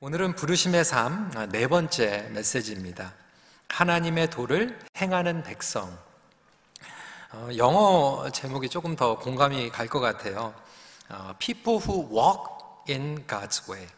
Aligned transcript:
오늘은 0.00 0.36
부르심의 0.36 0.84
삶 0.84 1.30
네 1.50 1.66
번째 1.66 2.28
메시지입니다. 2.32 3.14
하나님의 3.68 4.30
도를 4.30 4.78
행하는 4.96 5.42
백성. 5.42 5.98
어, 7.32 7.48
영어 7.56 8.30
제목이 8.32 8.68
조금 8.68 8.94
더 8.94 9.18
공감이 9.18 9.70
갈 9.70 9.88
것 9.88 9.98
같아요. 9.98 10.54
어, 11.08 11.34
People 11.40 11.80
who 11.84 12.08
walk 12.16 12.44
in 12.88 13.26
God's 13.26 13.68
way. 13.68 13.88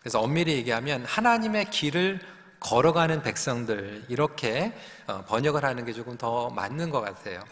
그래서 0.00 0.20
엄밀히 0.20 0.54
얘기하면 0.54 1.04
하나님의 1.04 1.70
길을 1.70 2.20
걸어가는 2.58 3.22
백성들 3.22 4.06
이렇게 4.08 4.72
어, 5.06 5.22
번역을 5.26 5.64
하는 5.66 5.84
게 5.84 5.92
조금 5.92 6.16
더 6.16 6.48
맞는 6.48 6.88
것 6.88 7.02
같아요. 7.02 7.44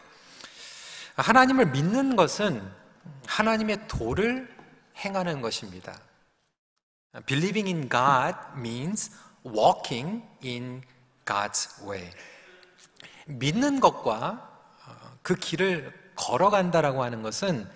하나님을 1.17 1.67
믿는 1.67 2.17
것은 2.17 2.67
하나님의 3.27 3.89
도를 3.89 4.49
행하는 5.05 5.43
것입니다. 5.43 5.95
Believing 7.27 7.69
in 7.69 7.89
God 7.89 8.37
means 8.57 9.11
walking 9.45 10.23
in 10.45 10.83
God's 11.25 11.69
way. 11.87 12.11
믿는 13.27 13.81
것과 13.81 14.49
어, 14.87 15.19
그 15.23 15.35
길을 15.35 15.93
걸어간다라고 16.15 17.03
하는 17.03 17.23
것은 17.23 17.69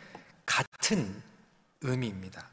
같은 0.46 1.22
의미입니다. 1.80 2.46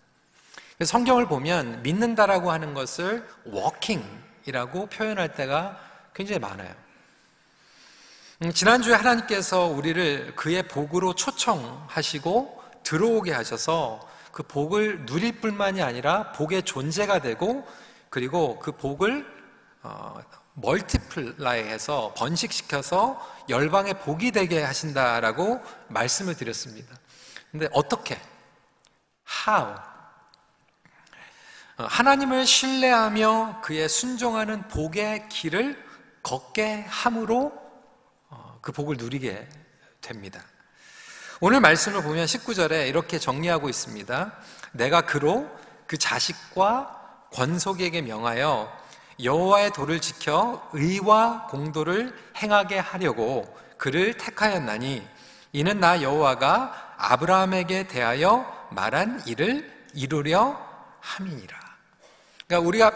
성경을 0.84 1.28
보면 1.28 1.84
믿는다라고 1.84 2.52
하는 2.52 2.74
것을 2.74 3.28
walking이라고 3.46 4.88
표현할 4.88 5.36
때가 5.36 5.80
굉장히 6.14 6.40
많아요. 6.40 6.74
음, 8.44 8.52
지난주에 8.52 8.96
하나님께서 8.96 9.66
우리를 9.66 10.36
그의 10.36 10.68
복으로 10.68 11.14
초청하시고 11.14 12.64
들어오게 12.82 13.32
하셔서 13.32 14.11
그 14.32 14.44
복을 14.44 15.06
누릴 15.06 15.40
뿐만이 15.40 15.82
아니라 15.82 16.32
복의 16.32 16.64
존재가 16.64 17.20
되고 17.20 17.68
그리고 18.10 18.60
그 18.60 18.72
복을 18.72 19.26
어, 19.84 20.22
멀티플라이해서 20.54 22.14
번식시켜서 22.16 23.20
열방의 23.50 23.96
복이 24.02 24.32
되게 24.32 24.62
하신다라고 24.62 25.62
말씀을 25.88 26.36
드렸습니다. 26.36 26.96
근데 27.52 27.68
어떻게? 27.74 28.20
How? 29.48 29.76
어, 31.78 31.84
하나님을 31.86 32.46
신뢰하며 32.46 33.62
그의 33.64 33.90
순종하는 33.90 34.68
복의 34.68 35.30
길을 35.30 35.92
걷게 36.22 36.86
함으로 36.88 37.54
어, 38.30 38.60
그 38.62 38.72
복을 38.72 38.98
누리게 38.98 39.50
됩니다. 40.02 40.42
오늘 41.44 41.60
말씀을 41.60 42.04
보면 42.04 42.26
19절에 42.28 42.88
이렇게 42.88 43.18
정리하고 43.18 43.68
있습니다. 43.68 44.32
내가 44.74 45.02
그로 45.02 45.50
그 45.88 45.98
자식과 45.98 47.26
권속에게 47.34 48.04
명하여 48.04 48.72
여호와의 49.24 49.72
도를 49.74 50.00
지켜 50.02 50.70
의와 50.72 51.48
공도를 51.48 52.16
행하게 52.38 52.78
하려고 52.78 53.58
그를 53.78 54.14
택하였나니 54.18 55.02
이는 55.54 55.80
나 55.80 56.04
여호와가 56.04 56.96
아브라함에게 56.98 57.88
대하여 57.88 58.46
말한 58.70 59.24
일을 59.26 59.90
이루려 59.96 60.60
함이니라. 61.00 61.58
그러니까 62.46 62.68
우리가 62.68 62.92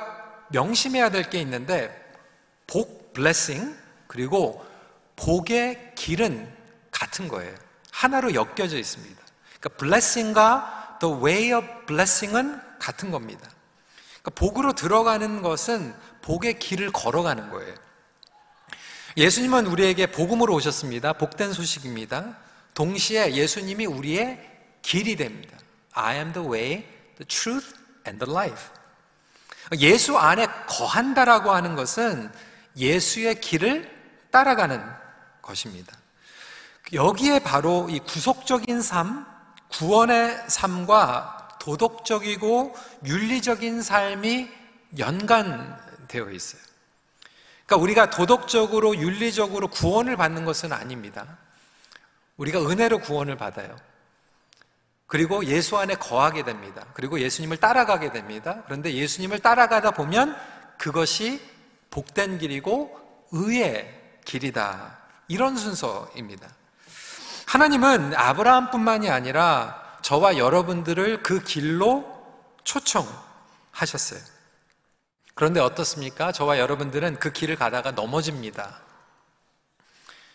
명심해야 0.50 1.09
될 1.09 1.32
게 1.32 1.40
있는데 1.42 1.90
복 2.68 3.12
블레싱 3.14 3.76
그리고 4.06 4.64
복의 5.16 5.94
길은 5.96 6.54
같은 6.92 7.28
거예요. 7.28 7.65
하나로 7.96 8.34
엮여져 8.34 8.78
있습니다. 8.78 9.22
그러니까 9.60 9.70
blessing과 9.80 10.98
the 11.00 11.16
way 11.16 11.54
of 11.54 11.66
blessing은 11.88 12.62
같은 12.78 13.10
겁니다. 13.10 13.50
그러니까 14.22 14.32
복으로 14.36 14.74
들어가는 14.74 15.42
것은 15.42 15.96
복의 16.22 16.60
길을 16.60 16.92
걸어가는 16.92 17.50
거예요. 17.52 17.74
예수님은 19.16 19.68
우리에게 19.68 20.08
복음으로 20.08 20.54
오셨습니다. 20.56 21.14
복된 21.14 21.54
소식입니다. 21.54 22.36
동시에 22.74 23.34
예수님이 23.34 23.86
우리의 23.86 24.46
길이 24.81 25.16
됩니다. 25.16 25.58
I 25.94 26.18
am 26.18 26.34
the 26.34 26.50
way, 26.50 26.84
the 27.16 27.25
truth, 27.25 27.74
and 28.06 28.24
the 28.24 28.30
life. 28.30 28.66
예수 29.80 30.18
안에 30.18 30.48
거한다라고 30.68 31.52
하는 31.52 31.75
것은 31.75 32.30
예수의 32.75 33.40
길을 33.40 33.90
따라가는 34.31 34.84
것입니다. 35.42 35.96
여기에 36.94 37.40
바로 37.40 37.88
이 37.90 38.00
구속적인 38.00 38.81
삶, 38.81 39.25
구원의 39.69 40.46
삶과 40.47 41.57
도덕적이고 41.59 42.75
윤리적인 43.06 43.81
삶이 43.81 44.50
연관되어 44.97 46.29
있어요. 46.31 46.62
그러니까 47.66 47.84
우리가 47.84 48.09
도덕적으로 48.12 48.95
윤리적으로 48.97 49.68
구원을 49.68 50.16
받는 50.16 50.45
것은 50.45 50.72
아닙니다. 50.72 51.38
우리가 52.38 52.62
은혜로 52.62 53.00
구원을 53.00 53.38
받아요. 53.38 53.75
그리고 55.07 55.45
예수 55.45 55.78
안에 55.78 55.95
거하게 55.95 56.44
됩니다. 56.44 56.85
그리고 56.94 57.19
예수님을 57.19 57.57
따라가게 57.57 58.12
됩니다. 58.12 58.62
그런데 58.66 58.94
예수님을 58.94 59.40
따라가다 59.40 59.91
보면 59.91 60.35
그것이 60.78 61.41
복된 61.90 62.38
길이고 62.40 63.28
의의 63.31 64.19
길이다. 64.25 64.97
이런 65.28 65.56
순서입니다. 65.57 66.47
하나님은 67.45 68.16
아브라함뿐만이 68.16 69.09
아니라 69.09 69.81
저와 70.01 70.38
여러분들을 70.38 71.23
그 71.23 71.41
길로 71.44 72.06
초청하셨어요. 72.63 74.19
그런데 75.33 75.59
어떻습니까? 75.59 76.31
저와 76.31 76.59
여러분들은 76.59 77.19
그 77.19 77.31
길을 77.31 77.56
가다가 77.56 77.91
넘어집니다. 77.91 78.79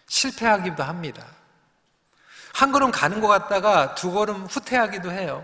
실패하기도 0.06 0.82
합니다. 0.82 1.25
한 2.53 2.72
걸음 2.72 2.91
가는 2.91 3.21
것 3.21 3.28
같다가 3.28 3.94
두 3.94 4.12
걸음 4.12 4.44
후퇴하기도 4.44 5.10
해요. 5.10 5.42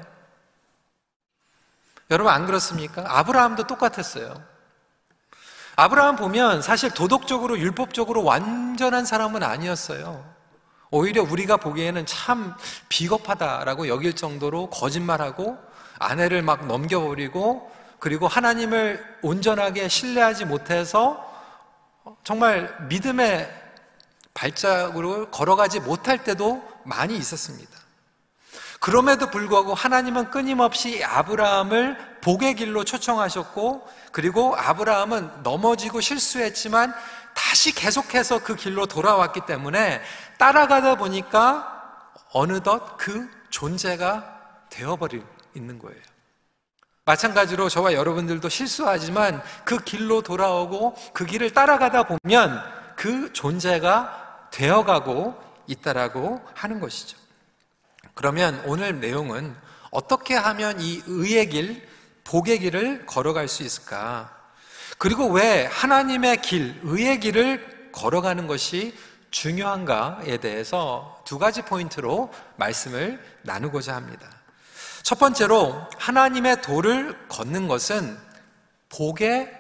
여러분 2.11 2.33
안 2.33 2.47
그렇습니까? 2.47 3.05
아브라함도 3.07 3.67
똑같았어요. 3.67 4.45
아브라함 5.77 6.17
보면 6.17 6.63
사실 6.63 6.91
도덕적으로 6.91 7.59
율법적으로 7.59 8.25
완전한 8.25 9.05
사람은 9.05 9.43
아니었어요. 9.43 10.36
오히려 10.91 11.23
우리가 11.23 11.57
보기에는 11.57 12.07
참 12.07 12.55
비겁하다라고 12.89 13.89
여길 13.89 14.15
정도로 14.15 14.71
거짓말하고 14.71 15.59
아내를 15.99 16.43
막 16.43 16.67
넘겨버리고 16.67 17.71
그리고 17.99 18.29
하나님을 18.29 19.05
온전하게 19.23 19.89
신뢰하지 19.89 20.45
못해서 20.45 21.25
정말 22.23 22.75
믿음의 22.89 23.51
발자국을 24.35 25.31
걸어가지 25.31 25.81
못할 25.81 26.23
때도 26.23 26.63
많이 26.85 27.17
있었습니다. 27.17 27.71
그럼에도 28.81 29.31
불구하고 29.31 29.75
하나님은 29.75 30.31
끊임없이 30.31 31.03
아브라함을 31.03 32.21
복의 32.21 32.55
길로 32.55 32.85
초청하셨고 32.85 33.87
그리고 34.13 34.55
아브라함은 34.57 35.43
넘어지고 35.43 36.01
실수했지만 36.01 36.95
다시 37.37 37.73
계속해서 37.73 38.39
그 38.43 38.57
길로 38.57 38.87
돌아왔기 38.87 39.43
때문에 39.47 40.01
따라가다 40.39 40.97
보니까 40.97 42.11
어느덧 42.33 42.97
그 42.97 43.29
존재가 43.51 44.69
되어버리 44.71 45.23
있는 45.55 45.79
거예요. 45.79 46.01
마찬가지로 47.05 47.69
저와 47.69 47.93
여러분들도 47.93 48.49
실수하지만 48.49 49.43
그 49.65 49.77
길로 49.79 50.23
돌아오고 50.23 50.97
그 51.13 51.27
길을 51.27 51.53
따라가다 51.53 52.05
보면 52.05 52.63
그 52.97 53.33
존재가 53.35 54.49
되어가고 54.51 55.39
있다라고 55.67 56.41
하는 56.55 56.81
것이죠. 56.81 57.19
그러면 58.15 58.63
오늘 58.65 58.99
내용은 58.99 59.55
어떻게 59.91 60.35
하면 60.35 60.81
이 60.81 61.03
의의 61.07 61.51
길, 61.51 61.87
복의 62.25 62.61
길을 62.61 63.05
걸어갈 63.05 63.47
수 63.47 63.63
있을까? 63.63 64.36
그리고 64.99 65.29
왜 65.29 65.67
하나님의 65.67 66.43
길, 66.43 66.81
의의 66.83 67.21
길을 67.21 67.91
걸어가는 67.93 68.47
것이 68.47 68.95
중요한가에 69.31 70.39
대해서 70.39 71.21
두 71.25 71.39
가지 71.39 71.63
포인트로 71.63 72.33
말씀을 72.57 73.23
나누고자 73.43 73.95
합니다. 73.95 74.29
첫 75.03 75.19
번째로 75.19 75.87
하나님의 75.99 76.63
도를 76.63 77.17
걷는 77.29 77.69
것은 77.69 78.19
복의 78.89 79.53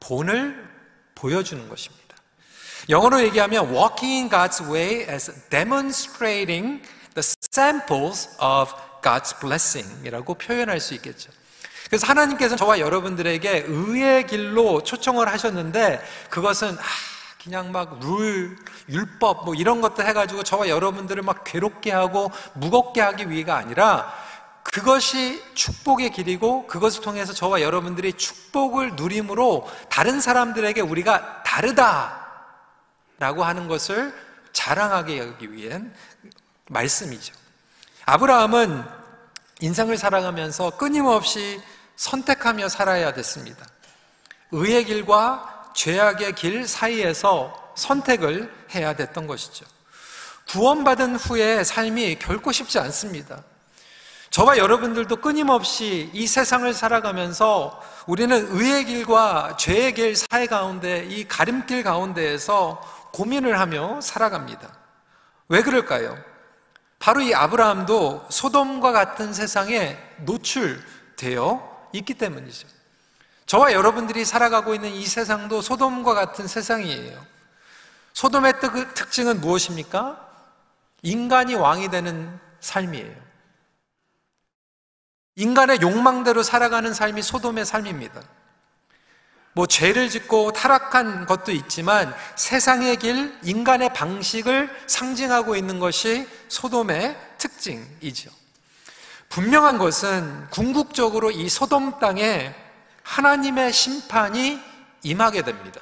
본을 0.00 0.68
보여주는 1.14 1.68
것입니다. 1.68 2.04
영어로 2.90 3.22
얘기하면 3.22 3.70
walking 3.74 4.14
in 4.14 4.28
God's 4.28 4.70
way 4.70 5.08
as 5.08 5.32
demonstrating 5.48 6.82
the 7.14 7.24
samples 7.52 8.28
of 8.40 8.72
God's 9.00 9.38
blessing이라고 9.40 10.34
표현할 10.34 10.80
수 10.80 10.94
있겠죠. 10.94 11.30
그래서 11.94 12.08
하나님께서 12.08 12.56
저와 12.56 12.80
여러분들에게 12.80 13.66
의의 13.68 14.26
길로 14.26 14.82
초청을 14.82 15.28
하셨는데 15.28 16.04
그것은 16.28 16.76
아, 16.76 16.82
그냥 17.40 17.70
막 17.70 18.00
룰, 18.00 18.56
율법 18.88 19.44
뭐 19.44 19.54
이런 19.54 19.80
것들 19.80 20.04
해가지고 20.04 20.42
저와 20.42 20.68
여러분들을 20.68 21.22
막 21.22 21.44
괴롭게 21.44 21.92
하고 21.92 22.32
무겁게 22.54 23.00
하기 23.00 23.30
위해가 23.30 23.56
아니라 23.56 24.12
그것이 24.64 25.40
축복의 25.54 26.10
길이고 26.10 26.66
그것을 26.66 27.00
통해서 27.00 27.32
저와 27.32 27.60
여러분들이 27.62 28.14
축복을 28.14 28.96
누림으로 28.96 29.70
다른 29.88 30.20
사람들에게 30.20 30.80
우리가 30.80 31.44
다르다 31.44 32.26
라고 33.20 33.44
하는 33.44 33.68
것을 33.68 34.12
자랑하게 34.52 35.20
하기 35.20 35.52
위한 35.52 35.94
말씀이죠. 36.66 37.34
아브라함은 38.04 38.82
인생을 39.60 39.96
살아가면서 39.96 40.70
끊임없이 40.70 41.62
선택하며 41.96 42.68
살아야 42.68 43.12
됐습니다. 43.12 43.66
의의 44.50 44.84
길과 44.84 45.72
죄악의 45.74 46.34
길 46.34 46.66
사이에서 46.66 47.72
선택을 47.76 48.52
해야 48.74 48.94
됐던 48.94 49.26
것이죠. 49.26 49.66
구원받은 50.50 51.16
후에 51.16 51.64
삶이 51.64 52.18
결코 52.18 52.52
쉽지 52.52 52.78
않습니다. 52.78 53.42
저와 54.30 54.58
여러분들도 54.58 55.16
끊임없이 55.16 56.10
이 56.12 56.26
세상을 56.26 56.72
살아가면서 56.74 57.80
우리는 58.06 58.48
의의 58.50 58.84
길과 58.84 59.56
죄의 59.58 59.94
길 59.94 60.16
사이 60.16 60.46
가운데 60.46 61.04
이 61.04 61.26
가림길 61.26 61.84
가운데에서 61.84 62.80
고민을 63.12 63.60
하며 63.60 64.00
살아갑니다. 64.00 64.68
왜 65.48 65.62
그럴까요? 65.62 66.18
바로 66.98 67.20
이 67.20 67.34
아브라함도 67.34 68.26
소돔과 68.28 68.92
같은 68.92 69.32
세상에 69.32 69.98
노출되어 70.20 71.73
있기 71.94 72.14
때문이죠. 72.14 72.68
저와 73.46 73.72
여러분들이 73.72 74.24
살아가고 74.24 74.74
있는 74.74 74.90
이 74.90 75.04
세상도 75.06 75.60
소돔과 75.60 76.14
같은 76.14 76.46
세상이에요. 76.46 77.24
소돔의 78.12 78.54
특징은 78.94 79.40
무엇입니까? 79.40 80.20
인간이 81.02 81.54
왕이 81.54 81.90
되는 81.90 82.38
삶이에요. 82.60 83.24
인간의 85.36 85.80
욕망대로 85.82 86.42
살아가는 86.42 86.94
삶이 86.94 87.22
소돔의 87.22 87.66
삶입니다. 87.66 88.22
뭐 89.52 89.66
죄를 89.66 90.08
짓고 90.08 90.52
타락한 90.52 91.26
것도 91.26 91.52
있지만 91.52 92.14
세상의 92.34 92.96
길, 92.96 93.38
인간의 93.42 93.92
방식을 93.92 94.70
상징하고 94.86 95.54
있는 95.54 95.78
것이 95.78 96.28
소돔의 96.48 97.16
특징이죠. 97.38 98.30
분명한 99.34 99.78
것은 99.78 100.46
궁극적으로 100.50 101.32
이 101.32 101.48
소돔 101.48 101.98
땅에 101.98 102.54
하나님의 103.02 103.72
심판이 103.72 104.60
임하게 105.02 105.42
됩니다. 105.42 105.80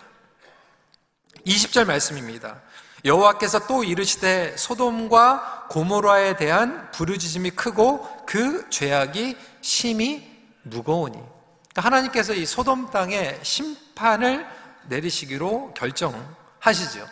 20절 1.46 1.84
말씀입니다. 1.84 2.62
여호와께서 3.04 3.66
또 3.66 3.84
이르시되 3.84 4.56
소돔과 4.56 5.66
고모라에 5.68 6.38
대한 6.38 6.90
부르짖음이 6.92 7.50
크고 7.50 8.24
그 8.24 8.70
죄악이 8.70 9.36
심히 9.60 10.26
무거우니 10.62 11.18
그러니까 11.18 11.82
하나님께서 11.82 12.32
이 12.32 12.46
소돔 12.46 12.90
땅에 12.90 13.38
심판을 13.42 14.46
내리시기로 14.88 15.74
결정하시죠. 15.74 17.06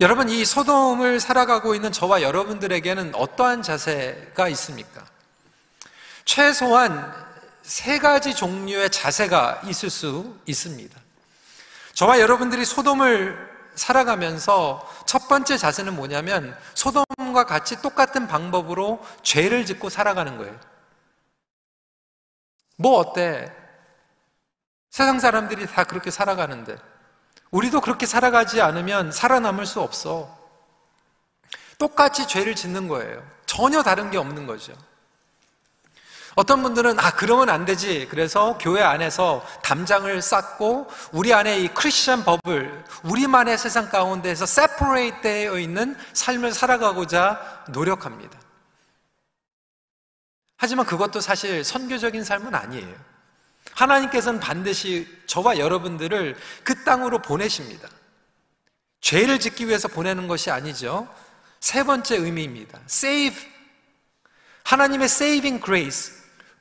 여러분 0.00 0.28
이 0.28 0.44
소돔을 0.44 1.18
살아가고 1.18 1.74
있는 1.74 1.90
저와 1.90 2.22
여러분들에게는 2.22 3.16
어떠한 3.16 3.64
자세가 3.64 4.48
있습니까? 4.50 5.15
최소한 6.26 7.14
세 7.62 7.98
가지 7.98 8.34
종류의 8.34 8.90
자세가 8.90 9.62
있을 9.64 9.88
수 9.88 10.38
있습니다. 10.44 11.00
저와 11.94 12.20
여러분들이 12.20 12.64
소돔을 12.66 13.56
살아가면서 13.74 14.86
첫 15.06 15.28
번째 15.28 15.56
자세는 15.56 15.94
뭐냐면 15.94 16.56
소돔과 16.74 17.46
같이 17.46 17.80
똑같은 17.80 18.26
방법으로 18.26 19.02
죄를 19.22 19.64
짓고 19.64 19.88
살아가는 19.88 20.36
거예요. 20.36 20.58
뭐 22.76 22.98
어때? 22.98 23.50
세상 24.90 25.20
사람들이 25.20 25.66
다 25.66 25.84
그렇게 25.84 26.10
살아가는데 26.10 26.76
우리도 27.50 27.80
그렇게 27.80 28.04
살아가지 28.04 28.60
않으면 28.60 29.12
살아남을 29.12 29.64
수 29.64 29.80
없어. 29.80 30.36
똑같이 31.78 32.26
죄를 32.26 32.54
짓는 32.54 32.88
거예요. 32.88 33.22
전혀 33.46 33.82
다른 33.82 34.10
게 34.10 34.18
없는 34.18 34.46
거죠. 34.46 34.74
어떤 36.36 36.62
분들은 36.62 37.00
아 37.00 37.12
그러면 37.12 37.48
안 37.48 37.64
되지. 37.64 38.06
그래서 38.10 38.58
교회 38.60 38.82
안에서 38.82 39.44
담장을 39.62 40.20
쌓고 40.20 40.86
우리 41.10 41.32
안에 41.32 41.60
이 41.60 41.68
크리스천 41.68 42.24
법을 42.24 42.84
우리만의 43.04 43.56
세상 43.56 43.88
가운데에서 43.88 44.44
세퍼레이트 44.44 45.22
되어 45.22 45.58
있는 45.58 45.96
삶을 46.12 46.52
살아가고자 46.52 47.64
노력합니다. 47.70 48.38
하지만 50.58 50.84
그것도 50.84 51.22
사실 51.22 51.64
선교적인 51.64 52.22
삶은 52.22 52.54
아니에요. 52.54 52.94
하나님께서는 53.72 54.38
반드시 54.38 55.08
저와 55.26 55.56
여러분들을 55.56 56.36
그 56.64 56.84
땅으로 56.84 57.22
보내십니다. 57.22 57.88
죄를 59.00 59.40
짓기 59.40 59.68
위해서 59.68 59.88
보내는 59.88 60.28
것이 60.28 60.50
아니죠. 60.50 61.08
세 61.60 61.82
번째 61.82 62.16
의미입니다. 62.16 62.78
save. 62.90 63.56
하나님의 64.64 65.06
saving 65.06 65.64
grace. 65.64 66.15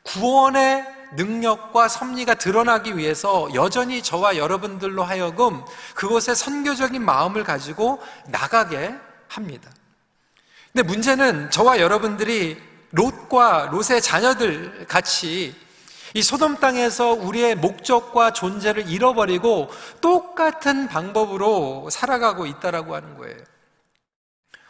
구원의 0.06 0.86
능력과 1.16 1.88
섭리가 1.88 2.36
드러나기 2.36 2.98
위해서 2.98 3.48
여전히 3.54 4.02
저와 4.02 4.38
여러분들로 4.38 5.04
하여금 5.04 5.64
그곳에 5.94 6.34
선교적인 6.34 7.04
마음을 7.04 7.44
가지고 7.44 8.02
나가게 8.28 8.96
합니다. 9.28 9.72
근데 10.74 10.88
문제는 10.88 11.52
저와 11.52 11.80
여러분들이 11.80 12.62
롯과 12.92 13.70
롯의 13.72 14.02
자녀들 14.02 14.86
같이 14.88 15.56
이 16.14 16.22
소돔 16.22 16.58
땅에서 16.58 17.12
우리의 17.12 17.56
목적과 17.56 18.32
존재를 18.32 18.90
잃어버리고 18.90 19.70
똑같은 20.00 20.88
방법으로 20.88 21.90
살아가고 21.92 22.46
있다라고 22.46 22.96
하는 22.96 23.18
거예요. 23.18 23.38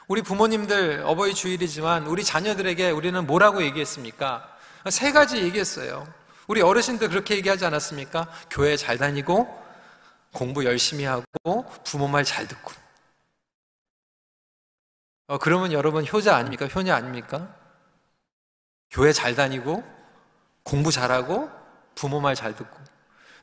우리 0.07 0.21
부모님들 0.21 1.03
어버이 1.05 1.33
주일이지만 1.33 2.07
우리 2.07 2.23
자녀들에게 2.23 2.91
우리는 2.91 3.25
뭐라고 3.25 3.63
얘기했습니까? 3.63 4.54
세 4.89 5.11
가지 5.11 5.37
얘기했어요. 5.41 6.07
우리 6.47 6.61
어르신들 6.61 7.09
그렇게 7.09 7.35
얘기하지 7.37 7.65
않았습니까? 7.65 8.29
교회 8.49 8.77
잘 8.77 8.97
다니고, 8.97 9.47
공부 10.33 10.63
열심히 10.65 11.05
하고, 11.05 11.25
부모 11.83 12.07
말 12.07 12.23
잘 12.23 12.47
듣고. 12.47 12.71
어, 15.27 15.37
그러면 15.39 15.71
여러분 15.71 16.05
효자 16.05 16.35
아닙니까? 16.35 16.67
효녀 16.67 16.93
아닙니까? 16.93 17.55
교회 18.91 19.11
잘 19.11 19.33
다니고, 19.35 19.83
공부 20.63 20.91
잘하고, 20.91 21.49
부모 21.95 22.19
말 22.19 22.35
잘 22.35 22.55
듣고. 22.55 22.77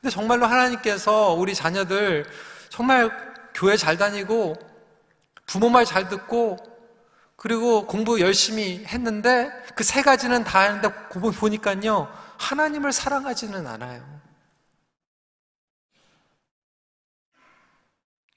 근데 0.00 0.10
정말로 0.10 0.46
하나님께서 0.46 1.32
우리 1.32 1.54
자녀들 1.54 2.25
정말 2.68 3.11
교회 3.54 3.76
잘 3.76 3.96
다니고, 3.96 4.54
부모 5.46 5.68
말 5.70 5.84
잘 5.84 6.08
듣고, 6.08 6.56
그리고 7.42 7.87
공부 7.88 8.20
열심히 8.20 8.84
했는데 8.87 9.50
그 9.75 9.82
세 9.82 10.00
가지는 10.02 10.44
다 10.44 10.61
했는데 10.61 10.88
보니까요 11.32 12.08
하나님을 12.38 12.92
사랑하지는 12.92 13.66
않아요. 13.66 14.20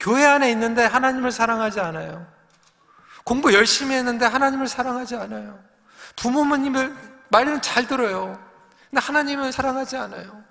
교회 0.00 0.24
안에 0.24 0.50
있는데 0.50 0.84
하나님을 0.84 1.30
사랑하지 1.30 1.80
않아요. 1.80 2.26
공부 3.24 3.52
열심히 3.54 3.94
했는데 3.94 4.26
하나님을 4.26 4.66
사랑하지 4.68 5.16
않아요. 5.16 5.58
부모님을 6.16 6.96
말은 7.28 7.62
잘 7.62 7.86
들어요. 7.86 8.40
근데 8.90 9.00
하나님을 9.00 9.52
사랑하지 9.52 9.96
않아요. 9.96 10.44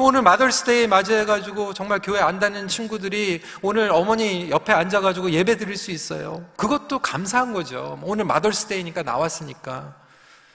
오늘 0.00 0.22
마더스데이 0.22 0.86
맞이해가지고 0.86 1.74
정말 1.74 1.98
교회 2.00 2.20
안 2.20 2.38
다니는 2.38 2.68
친구들이 2.68 3.42
오늘 3.62 3.90
어머니 3.90 4.48
옆에 4.48 4.72
앉아가지고 4.72 5.32
예배 5.32 5.56
드릴 5.56 5.76
수 5.76 5.90
있어요. 5.90 6.48
그것도 6.56 7.00
감사한 7.00 7.52
거죠. 7.52 7.98
오늘 8.04 8.24
마더스데이니까 8.24 9.02
나왔으니까. 9.02 9.96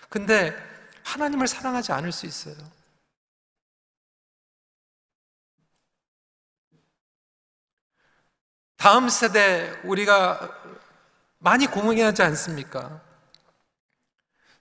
근데 0.07 0.55
하나님을 1.03 1.47
사랑하지 1.47 1.91
않을 1.91 2.13
수 2.13 2.25
있어요. 2.25 2.55
다음 8.77 9.09
세대 9.09 9.77
우리가 9.83 10.39
많이 11.39 11.67
고민하지 11.67 12.23
않습니까? 12.23 13.01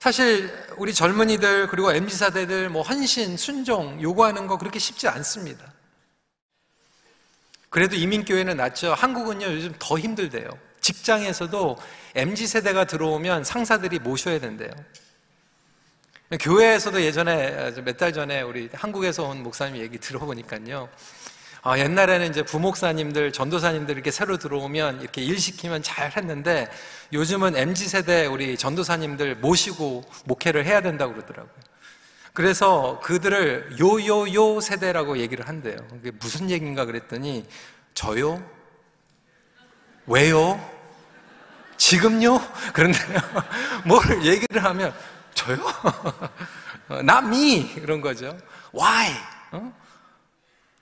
사실 0.02 0.52
우리 0.78 0.92
젊은이들 0.92 1.68
그리고 1.68 1.92
MZ 1.92 2.16
세대들 2.16 2.68
뭐 2.70 2.82
헌신, 2.82 3.36
순종 3.36 4.02
요구하는 4.02 4.48
거 4.48 4.58
그렇게 4.58 4.80
쉽지 4.80 5.06
않습니다. 5.06 5.72
그래도 7.70 7.94
이민교회는 7.94 8.56
낫죠. 8.56 8.94
한국은요 8.94 9.46
요즘 9.46 9.72
더 9.78 9.96
힘들대요. 9.96 10.50
직장에서도 10.80 11.78
MZ 12.16 12.48
세대가 12.48 12.84
들어오면 12.84 13.44
상사들이 13.44 14.00
모셔야 14.00 14.40
된대요. 14.40 14.72
교회에서도 16.40 17.00
예전에 17.00 17.70
몇 17.82 17.96
달 17.96 18.12
전에 18.12 18.42
우리 18.42 18.70
한국에서 18.72 19.22
온 19.22 19.44
목사님 19.44 19.80
얘기 19.80 19.98
들어보니까요. 19.98 20.88
어, 21.64 21.78
옛날에는 21.78 22.28
이제 22.28 22.42
부목사님들, 22.42 23.32
전도사님들 23.32 23.94
이렇게 23.94 24.10
새로 24.10 24.36
들어오면 24.36 25.00
이렇게 25.00 25.22
일 25.22 25.38
시키면 25.38 25.84
잘 25.84 26.10
했는데 26.16 26.68
요즘은 27.12 27.56
MZ 27.56 27.88
세대 27.88 28.26
우리 28.26 28.56
전도사님들 28.56 29.36
모시고 29.36 30.02
목회를 30.24 30.66
해야 30.66 30.80
된다고 30.80 31.12
그러더라고요. 31.12 31.54
그래서 32.32 32.98
그들을 33.04 33.76
요요요 33.78 34.60
세대라고 34.60 35.18
얘기를 35.18 35.46
한대요. 35.46 35.76
그게 35.88 36.10
무슨 36.10 36.50
얘기인가 36.50 36.84
그랬더니 36.84 37.46
저요? 37.94 38.42
왜요? 40.06 40.58
지금요? 41.76 42.40
그런데요. 42.74 43.20
뭘 43.86 44.24
얘기를 44.24 44.64
하면 44.64 44.92
저요? 45.34 45.58
Not 46.90 47.26
me 47.28 47.72
그런 47.74 48.00
거죠. 48.00 48.36
Why? 48.74 49.14
어? 49.52 49.81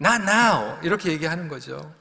Not 0.00 0.22
now 0.22 0.78
이렇게 0.82 1.10
얘기하는 1.12 1.48
거죠. 1.48 1.92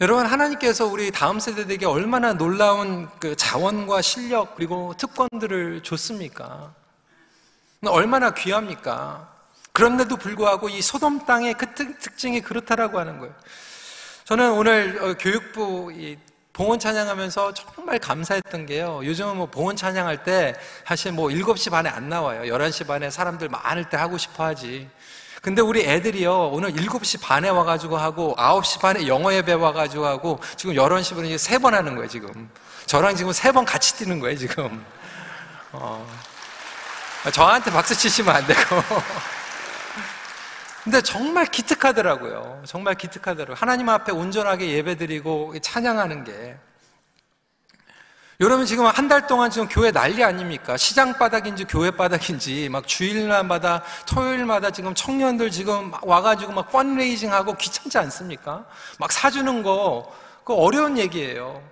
여러분 0.00 0.26
하나님께서 0.26 0.84
우리 0.86 1.10
다음 1.10 1.38
세대들에게 1.38 1.86
얼마나 1.86 2.32
놀라운 2.32 3.08
그 3.18 3.36
자원과 3.36 4.02
실력 4.02 4.56
그리고 4.56 4.92
특권들을 4.98 5.82
줬습니까? 5.82 6.74
얼마나 7.86 8.34
귀합니까? 8.34 9.32
그런데도 9.72 10.16
불구하고 10.16 10.68
이 10.68 10.82
소돔 10.82 11.26
땅의 11.26 11.54
그 11.54 11.74
특징이 11.74 12.40
그렇다라고 12.40 12.98
하는 12.98 13.18
거예요. 13.20 13.34
저는 14.24 14.52
오늘 14.52 14.98
어, 15.02 15.14
교육부 15.14 15.92
봉헌 16.52 16.78
찬양하면서 16.78 17.54
정말 17.54 17.98
감사했던 17.98 18.66
게요. 18.66 19.00
요즘은 19.04 19.36
뭐 19.36 19.46
봉헌 19.46 19.76
찬양할 19.76 20.24
때 20.24 20.54
사실 20.84 21.12
뭐 21.12 21.28
7시 21.28 21.70
반에 21.70 21.88
안 21.88 22.08
나와요. 22.08 22.42
11시 22.52 22.86
반에 22.86 23.10
사람들 23.10 23.48
많을 23.48 23.88
때 23.88 23.96
하고 23.96 24.18
싶어 24.18 24.44
하지. 24.44 24.90
근데 25.46 25.62
우리 25.62 25.84
애들이요, 25.84 26.48
오늘 26.48 26.72
7시 26.72 27.20
반에 27.22 27.48
와가지고 27.50 27.96
하고, 27.96 28.34
9시 28.36 28.80
반에 28.80 29.06
영어 29.06 29.32
예배 29.32 29.52
와가지고 29.52 30.04
하고, 30.04 30.40
지금 30.56 30.74
11시 30.74 31.14
반에 31.14 31.38
세 31.38 31.58
번 31.60 31.72
하는 31.72 31.94
거예요, 31.94 32.08
지금. 32.08 32.50
저랑 32.86 33.14
지금 33.14 33.30
세 33.30 33.52
번 33.52 33.64
같이 33.64 33.96
뛰는 33.96 34.18
거예요, 34.18 34.36
지금. 34.36 34.84
어. 35.70 36.04
저한테 37.32 37.70
박수 37.70 37.96
치시면 37.96 38.34
안 38.34 38.44
되고. 38.44 38.60
근데 40.82 41.00
정말 41.00 41.46
기특하더라고요. 41.46 42.62
정말 42.66 42.96
기특하더라고요. 42.96 43.54
하나님 43.56 43.88
앞에 43.88 44.10
온전하게 44.10 44.72
예배드리고 44.72 45.60
찬양하는 45.60 46.24
게. 46.24 46.56
여러분 48.38 48.66
지금 48.66 48.84
한 48.84 49.08
달 49.08 49.26
동안 49.26 49.50
지금 49.50 49.66
교회 49.68 49.90
난리 49.90 50.22
아닙니까? 50.22 50.76
시장 50.76 51.16
바닥인지 51.16 51.64
교회 51.64 51.90
바닥인지 51.90 52.68
막 52.68 52.86
주일날마다 52.86 53.82
토요일마다 54.06 54.70
지금 54.70 54.94
청년들 54.94 55.50
지금 55.50 55.92
와가지고 56.02 56.52
막 56.52 56.70
펀레이징하고 56.70 57.54
귀찮지 57.54 57.96
않습니까? 57.98 58.66
막 58.98 59.12
사주는 59.12 59.62
거 59.62 60.12
그거 60.44 60.54
어려운 60.54 60.98
얘기예요. 60.98 61.62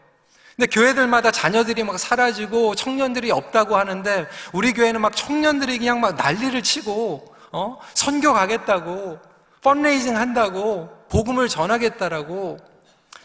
근데 0.57 0.69
교회들마다 0.69 1.33
자녀들이 1.33 1.83
막 1.83 1.99
사라지고 1.99 2.77
청년들이 2.77 3.31
없다고 3.31 3.77
하는데 3.77 4.27
우리 4.53 4.73
교회는 4.73 5.01
막 5.01 5.15
청년들이 5.15 5.79
그냥 5.79 6.01
막 6.01 6.15
난리를 6.15 6.63
치고 6.63 7.35
어? 7.53 7.79
선교 7.95 8.33
가겠다고, 8.33 9.21
펀레이징 9.63 10.17
한다고, 10.17 10.89
복음을 11.09 11.49
전하겠다라고, 11.49 12.59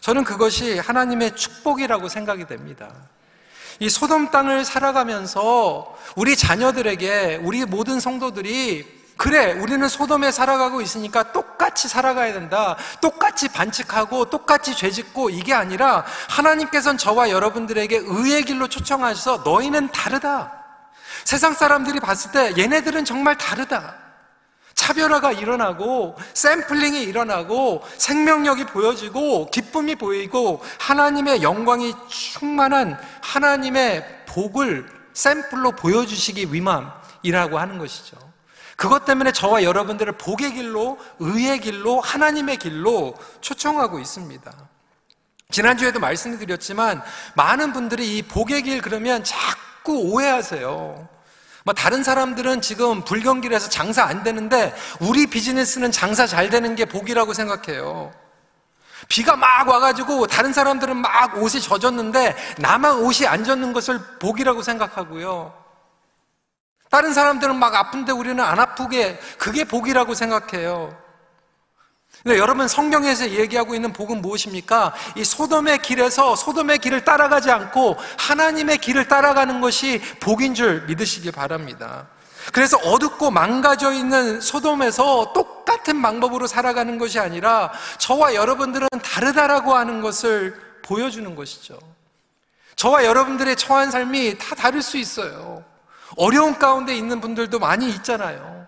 저는 0.00 0.22
그것이 0.22 0.78
하나님의 0.78 1.34
축복이라고 1.34 2.08
생각이 2.08 2.46
됩니다. 2.46 2.92
이 3.80 3.88
소돔 3.88 4.30
땅을 4.30 4.64
살아가면서 4.64 5.96
우리 6.14 6.36
자녀들에게 6.36 7.40
우리 7.42 7.64
모든 7.64 7.98
성도들이 7.98 9.00
그래, 9.16 9.52
우리는 9.52 9.86
소돔에 9.86 10.30
살아가고 10.30 10.80
있으니까 10.80 11.32
똑같이 11.32 11.88
살아가야 11.88 12.32
된다. 12.32 12.76
똑같이 13.02 13.48
반칙하고 13.48 14.30
똑같이 14.30 14.74
죄 14.74 14.90
짓고 14.90 15.28
이게 15.28 15.52
아니라 15.52 16.06
하나님께서는 16.30 16.96
저와 16.96 17.28
여러분들에게 17.28 18.00
의의 18.02 18.44
길로 18.44 18.66
초청하셔서 18.66 19.42
너희는 19.44 19.92
다르다. 19.92 20.52
세상 21.24 21.52
사람들이 21.52 22.00
봤을 22.00 22.32
때 22.32 22.54
얘네들은 22.56 23.04
정말 23.04 23.36
다르다. 23.36 23.94
차별화가 24.80 25.32
일어나고 25.32 26.16
샘플링이 26.32 27.02
일어나고 27.02 27.82
생명력이 27.98 28.64
보여지고 28.64 29.50
기쁨이 29.50 29.94
보이고 29.94 30.62
하나님의 30.78 31.42
영광이 31.42 31.94
충만한 32.08 32.98
하나님의 33.20 34.24
복을 34.26 34.86
샘플로 35.12 35.72
보여주시기 35.72 36.48
위함이라고 36.54 37.58
하는 37.58 37.76
것이죠. 37.76 38.16
그것 38.76 39.04
때문에 39.04 39.32
저와 39.32 39.64
여러분들을 39.64 40.12
복의 40.14 40.54
길로, 40.54 40.96
의의 41.18 41.60
길로, 41.60 42.00
하나님의 42.00 42.56
길로 42.56 43.14
초청하고 43.42 43.98
있습니다. 43.98 44.50
지난주에도 45.50 46.00
말씀드렸지만 46.00 47.02
많은 47.34 47.74
분들이 47.74 48.16
이 48.16 48.22
복의 48.22 48.62
길 48.62 48.80
그러면 48.80 49.22
자꾸 49.24 49.98
오해하세요. 50.10 51.19
뭐 51.70 51.74
다른 51.74 52.02
사람들은 52.02 52.62
지금 52.62 53.04
불경길에서 53.04 53.68
장사 53.68 54.02
안 54.02 54.24
되는데 54.24 54.74
우리 54.98 55.28
비즈니스는 55.28 55.92
장사 55.92 56.26
잘 56.26 56.50
되는 56.50 56.74
게 56.74 56.84
복이라고 56.84 57.32
생각해요. 57.32 58.12
비가 59.06 59.36
막 59.36 59.68
와가지고 59.68 60.26
다른 60.26 60.52
사람들은 60.52 60.96
막 60.96 61.36
옷이 61.40 61.60
젖었는데 61.60 62.34
나만 62.58 62.98
옷이 62.98 63.28
안 63.28 63.44
젖는 63.44 63.72
것을 63.72 64.00
복이라고 64.18 64.62
생각하고요. 64.62 65.54
다른 66.90 67.14
사람들은 67.14 67.54
막 67.54 67.72
아픈데 67.72 68.10
우리는 68.10 68.42
안 68.42 68.58
아프게 68.58 69.20
그게 69.38 69.62
복이라고 69.62 70.14
생각해요. 70.14 70.98
근데 72.22 72.38
여러분 72.38 72.68
성경에서 72.68 73.30
얘기하고 73.30 73.74
있는 73.74 73.92
복은 73.92 74.20
무엇입니까? 74.20 74.92
이 75.16 75.24
소돔의 75.24 75.80
길에서 75.80 76.36
소돔의 76.36 76.78
길을 76.78 77.04
따라가지 77.04 77.50
않고 77.50 77.96
하나님의 78.18 78.78
길을 78.78 79.08
따라가는 79.08 79.60
것이 79.60 80.02
복인 80.20 80.54
줄 80.54 80.84
믿으시기 80.86 81.30
바랍니다. 81.30 82.08
그래서 82.52 82.76
어둡고 82.78 83.30
망가져 83.30 83.92
있는 83.92 84.40
소돔에서 84.40 85.32
똑같은 85.32 86.02
방법으로 86.02 86.46
살아가는 86.46 86.98
것이 86.98 87.18
아니라 87.18 87.72
저와 87.98 88.34
여러분들은 88.34 88.88
다르다라고 89.02 89.74
하는 89.74 90.02
것을 90.02 90.54
보여주는 90.82 91.34
것이죠. 91.34 91.78
저와 92.76 93.04
여러분들의 93.04 93.56
처한 93.56 93.90
삶이 93.90 94.38
다 94.38 94.54
다를 94.54 94.82
수 94.82 94.98
있어요. 94.98 95.64
어려운 96.16 96.58
가운데 96.58 96.94
있는 96.94 97.20
분들도 97.20 97.58
많이 97.58 97.88
있잖아요. 97.90 98.59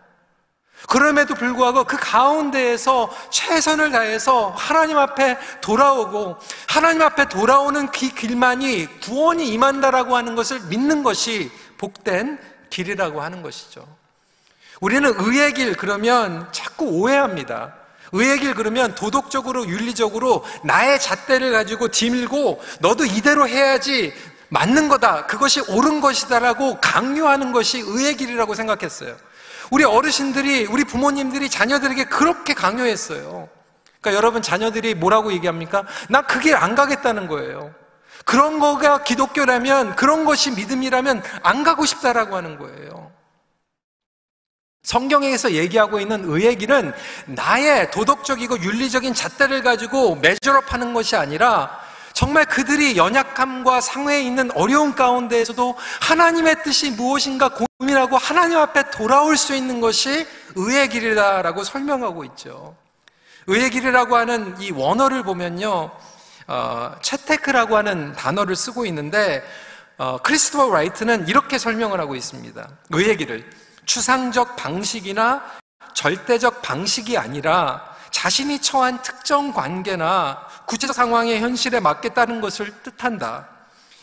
그럼에도 0.89 1.35
불구하고 1.35 1.85
그 1.85 1.97
가운데에서 1.99 3.11
최선을 3.31 3.93
다해서 3.93 4.55
하나님 4.57 4.99
앞에 4.99 5.39
돌아오고 5.61 6.37
하나님 6.69 7.03
앞에 7.03 7.29
돌아오는 7.29 7.87
그 7.89 8.09
길만이 8.09 9.01
구원이 9.01 9.49
임한다라고 9.49 10.17
하는 10.17 10.35
것을 10.35 10.61
믿는 10.69 11.03
것이 11.03 11.51
복된 11.79 12.39
길이라고 12.71 13.23
하는 13.23 13.43
것이죠. 13.43 13.87
우리는 14.81 15.13
의의 15.17 15.55
길 15.55 15.77
그러면 15.77 16.49
자꾸 16.53 16.87
오해합니다. 16.87 17.75
의의 18.13 18.41
길 18.41 18.55
그러면 18.55 18.95
도덕적으로 18.95 19.67
윤리적으로 19.67 20.45
나의 20.65 21.01
잣대를 21.01 21.53
가지고 21.53 21.89
뒤밀고 21.89 22.63
너도 22.81 23.05
이대로 23.05 23.49
해야지 23.49 24.13
맞는 24.49 24.89
거다. 24.89 25.27
그것이 25.27 25.61
옳은 25.61 26.01
것이다라고 26.01 26.79
강요하는 26.81 27.53
것이 27.53 27.79
의의 27.79 28.17
길이라고 28.17 28.55
생각했어요. 28.55 29.17
우리 29.73 29.85
어르신들이, 29.85 30.67
우리 30.67 30.85
부모님들이 30.85 31.49
자녀들에게 31.49 32.05
그렇게 32.05 32.53
강요했어요. 32.53 33.49
그러니까 34.03 34.15
여러분 34.19 34.43
자녀들이 34.43 34.95
뭐라고 34.95 35.33
얘기합니까? 35.33 35.85
나 36.11 36.23
그 36.27 36.41
길 36.41 36.55
안 36.57 36.75
가겠다는 36.75 37.27
거예요. 37.27 37.75
그런 38.27 38.59
거가 38.61 39.03
기독교라면, 39.03 39.97
그런 39.97 40.27
것이 40.27 40.51
믿음이라면 40.51 41.23
안 41.43 41.65
가고 41.65 41.87
싶다라고 41.87 42.37
하는 42.37 42.59
거예요. 42.59 43.11
성경에서 44.83 45.53
얘기하고 45.53 46.01
있는 46.01 46.25
의의 46.25 46.57
길은 46.57 46.93
나의 47.29 47.91
도덕적이고 47.93 48.61
윤리적인 48.61 49.15
잣대를 49.15 49.63
가지고 49.63 50.17
매저업하는 50.17 50.93
것이 50.93 51.17
아니라 51.17 51.81
정말 52.23 52.45
그들이 52.45 52.97
연약함과 52.97 53.81
상회에 53.81 54.23
있는 54.23 54.53
어려운 54.53 54.95
가운데에서도 54.95 55.75
하나님의 56.03 56.63
뜻이 56.63 56.93
무엇인가 56.93 57.51
고민하고 57.81 58.17
하나님 58.17 58.59
앞에 58.59 58.93
돌아올 58.93 59.37
수 59.37 59.57
있는 59.57 59.81
것이 59.81 60.25
의의 60.55 60.89
길이다라고 60.89 61.65
설명하고 61.65 62.23
있죠. 62.27 62.77
의의 63.49 63.71
길이라고 63.71 64.15
하는 64.15 64.55
이 64.61 64.71
원어를 64.71 65.25
보면요, 65.25 65.91
어, 66.47 66.95
채테크라고 67.03 67.77
하는 67.77 68.13
단어를 68.13 68.55
쓰고 68.55 68.87
있는데 68.87 69.43
어, 69.99 70.19
크리스토퍼 70.23 70.73
라이트는 70.73 71.27
이렇게 71.27 71.59
설명을 71.59 71.99
하고 71.99 72.15
있습니다. 72.15 72.69
의의 72.91 73.17
길을 73.17 73.51
추상적 73.85 74.55
방식이나 74.55 75.43
절대적 75.95 76.63
방식이 76.63 77.19
아니라 77.19 77.83
자신이 78.13 78.61
처한 78.61 79.03
특정 79.03 79.53
관계나 79.53 80.52
구체적 80.67 80.95
상황의 80.95 81.41
현실에 81.41 81.81
맞겠다는 81.81 82.41
것을 82.41 82.73
뜻한다. 82.83 83.49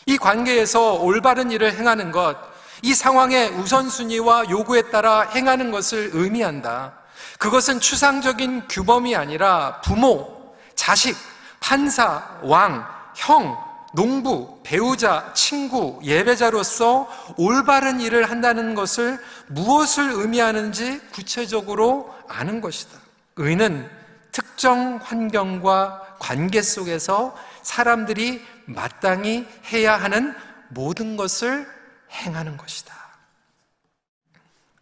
이 0.06 0.16
관계에서 0.16 0.94
올바른 0.94 1.50
일을 1.50 1.74
행하는 1.74 2.10
것, 2.10 2.36
이 2.82 2.94
상황의 2.94 3.50
우선순위와 3.50 4.50
요구에 4.50 4.90
따라 4.90 5.22
행하는 5.22 5.70
것을 5.70 6.10
의미한다. 6.12 6.94
그것은 7.38 7.80
추상적인 7.80 8.68
규범이 8.68 9.14
아니라 9.16 9.80
부모, 9.82 10.54
자식, 10.74 11.16
판사, 11.60 12.38
왕, 12.42 12.86
형, 13.14 13.56
농부, 13.92 14.60
배우자, 14.62 15.32
친구, 15.34 15.98
예배자로서 16.02 17.08
올바른 17.36 18.00
일을 18.00 18.30
한다는 18.30 18.74
것을 18.74 19.18
무엇을 19.48 20.10
의미하는지 20.12 21.00
구체적으로 21.12 22.14
아는 22.28 22.60
것이다. 22.60 22.96
의는 23.36 23.90
특정 24.32 25.00
환경과 25.02 26.09
관계 26.30 26.62
속에서 26.62 27.36
사람들이 27.62 28.40
마땅히 28.66 29.48
해야 29.72 29.96
하는 29.96 30.32
모든 30.68 31.16
것을 31.16 31.66
행하는 32.12 32.56
것이다. 32.56 32.94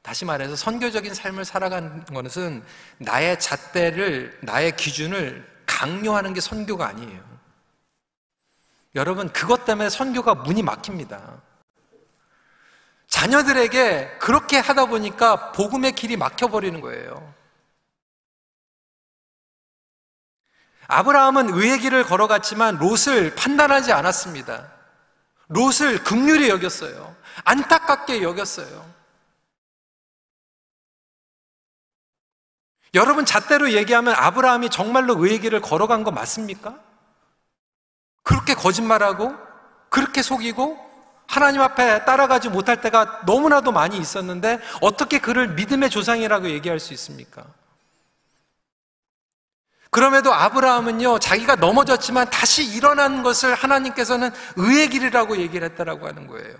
다시 0.02 0.26
말해서 0.26 0.56
선교적인 0.56 1.14
삶을 1.14 1.46
살아가는 1.46 2.04
것은 2.04 2.62
나의 2.98 3.40
잣대를, 3.40 4.40
나의 4.42 4.76
기준을 4.76 5.62
강요하는 5.64 6.34
게 6.34 6.42
선교가 6.42 6.86
아니에요. 6.86 7.24
여러분, 8.94 9.32
그것 9.32 9.64
때문에 9.64 9.88
선교가 9.88 10.34
문이 10.34 10.62
막힙니다. 10.62 11.40
자녀들에게 13.06 14.18
그렇게 14.18 14.58
하다 14.58 14.84
보니까 14.84 15.52
복음의 15.52 15.92
길이 15.92 16.18
막혀버리는 16.18 16.78
거예요. 16.82 17.37
아브라함은 20.88 21.50
의의 21.50 21.78
길을 21.78 22.04
걸어갔지만 22.04 22.78
롯을 22.78 23.34
판단하지 23.34 23.92
않았습니다. 23.92 24.72
롯을 25.48 26.02
극률히 26.02 26.48
여겼어요. 26.48 27.14
안타깝게 27.44 28.22
여겼어요. 28.22 28.88
여러분 32.94 33.26
잣대로 33.26 33.72
얘기하면 33.72 34.14
아브라함이 34.14 34.70
정말로 34.70 35.14
의의 35.18 35.40
길을 35.40 35.60
걸어간 35.60 36.04
거 36.04 36.10
맞습니까? 36.10 36.74
그렇게 38.22 38.54
거짓말하고 38.54 39.34
그렇게 39.90 40.22
속이고 40.22 40.88
하나님 41.26 41.60
앞에 41.60 42.06
따라가지 42.06 42.48
못할 42.48 42.80
때가 42.80 43.22
너무나도 43.26 43.72
많이 43.72 43.98
있었는데 43.98 44.58
어떻게 44.80 45.18
그를 45.18 45.48
믿음의 45.48 45.90
조상이라고 45.90 46.48
얘기할 46.48 46.80
수 46.80 46.94
있습니까? 46.94 47.44
그럼에도 49.90 50.34
아브라함은요, 50.34 51.18
자기가 51.18 51.56
넘어졌지만 51.56 52.28
다시 52.30 52.64
일어난 52.64 53.22
것을 53.22 53.54
하나님께서는 53.54 54.30
의의 54.56 54.90
길이라고 54.90 55.38
얘기를 55.38 55.68
했다라고 55.70 56.06
하는 56.06 56.26
거예요. 56.26 56.54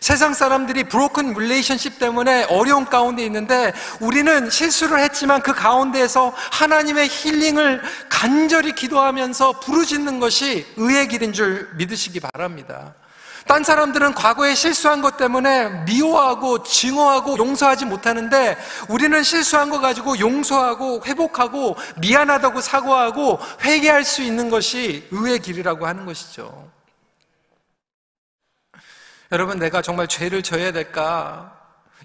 세상 0.00 0.34
사람들이 0.34 0.84
broken 0.84 1.34
relationship 1.34 1.98
때문에 1.98 2.44
어려운 2.44 2.84
가운데 2.84 3.24
있는데 3.24 3.72
우리는 4.00 4.50
실수를 4.50 5.00
했지만 5.00 5.40
그 5.40 5.54
가운데에서 5.54 6.34
하나님의 6.52 7.08
힐링을 7.08 7.82
간절히 8.08 8.72
기도하면서 8.72 9.60
부르짖는 9.60 10.20
것이 10.20 10.66
의의 10.76 11.08
길인 11.08 11.32
줄 11.32 11.70
믿으시기 11.76 12.20
바랍니다. 12.20 12.94
딴 13.46 13.64
사람들은 13.64 14.14
과거에 14.14 14.54
실수한 14.54 15.02
것 15.02 15.16
때문에 15.16 15.84
미워하고 15.84 16.62
증오하고 16.62 17.38
용서하지 17.38 17.86
못하는데 17.86 18.56
우리는 18.88 19.22
실수한 19.22 19.70
거 19.70 19.80
가지고 19.80 20.18
용서하고 20.18 21.02
회복하고 21.04 21.76
미안하다고 22.00 22.60
사과하고 22.60 23.38
회개할 23.62 24.04
수 24.04 24.22
있는 24.22 24.50
것이 24.50 25.08
의의 25.10 25.40
길이라고 25.40 25.86
하는 25.86 26.06
것이죠. 26.06 26.70
여러분, 29.32 29.58
내가 29.58 29.80
정말 29.80 30.08
죄를 30.08 30.42
져야 30.42 30.72
될까? 30.72 31.56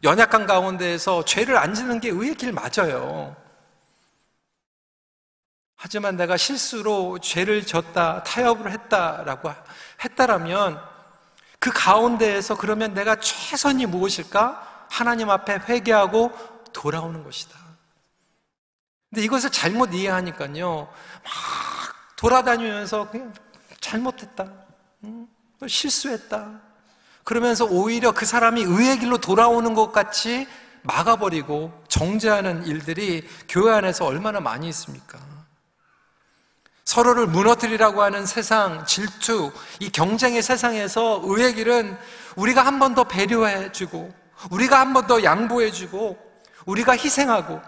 연약한 0.03 0.45
가운데에서 0.45 1.25
죄를 1.25 1.57
안 1.57 1.73
지는 1.73 1.99
게 1.99 2.09
의의 2.09 2.35
길 2.35 2.53
맞아요. 2.53 3.35
하지만 5.75 6.15
내가 6.15 6.37
실수로 6.37 7.19
죄를 7.19 7.65
졌다, 7.65 8.23
타협을 8.23 8.71
했다라고 8.71 9.51
했다라면 10.03 10.94
그 11.59 11.71
가운데에서 11.73 12.55
그러면 12.55 12.93
내가 12.93 13.19
최선이 13.19 13.85
무엇일까? 13.85 14.87
하나님 14.89 15.29
앞에 15.29 15.59
회개하고 15.67 16.31
돌아오는 16.73 17.23
것이다. 17.23 17.57
근데 19.09 19.23
이것을 19.23 19.49
잘못 19.49 19.93
이해하니까요, 19.93 20.75
막 21.23 21.33
돌아다니면서 22.17 23.09
그냥 23.09 23.33
잘못했다. 23.79 24.45
실수했다. 25.67 26.61
그러면서 27.23 27.65
오히려 27.65 28.11
그 28.11 28.25
사람이 28.25 28.61
의의 28.61 28.99
길로 28.99 29.17
돌아오는 29.17 29.73
것 29.73 29.91
같이 29.91 30.47
막아버리고 30.83 31.83
정죄하는 31.87 32.67
일들이 32.67 33.27
교회 33.49 33.73
안에서 33.73 34.05
얼마나 34.05 34.39
많이 34.39 34.67
있습니까? 34.69 35.17
서로를 36.85 37.25
무너뜨리라고 37.25 38.03
하는 38.03 38.25
세상, 38.27 38.85
질투, 38.85 39.51
이 39.79 39.89
경쟁의 39.89 40.43
세상에서 40.43 41.21
의의 41.23 41.55
길은 41.55 41.97
우리가 42.35 42.63
한 42.65 42.79
번 42.79 42.93
더 42.93 43.03
배려해주고, 43.05 44.13
우리가 44.51 44.79
한 44.79 44.93
번 44.93 45.07
더 45.07 45.23
양보해주고, 45.23 46.17
우리가 46.65 46.95
희생하고, 46.95 47.59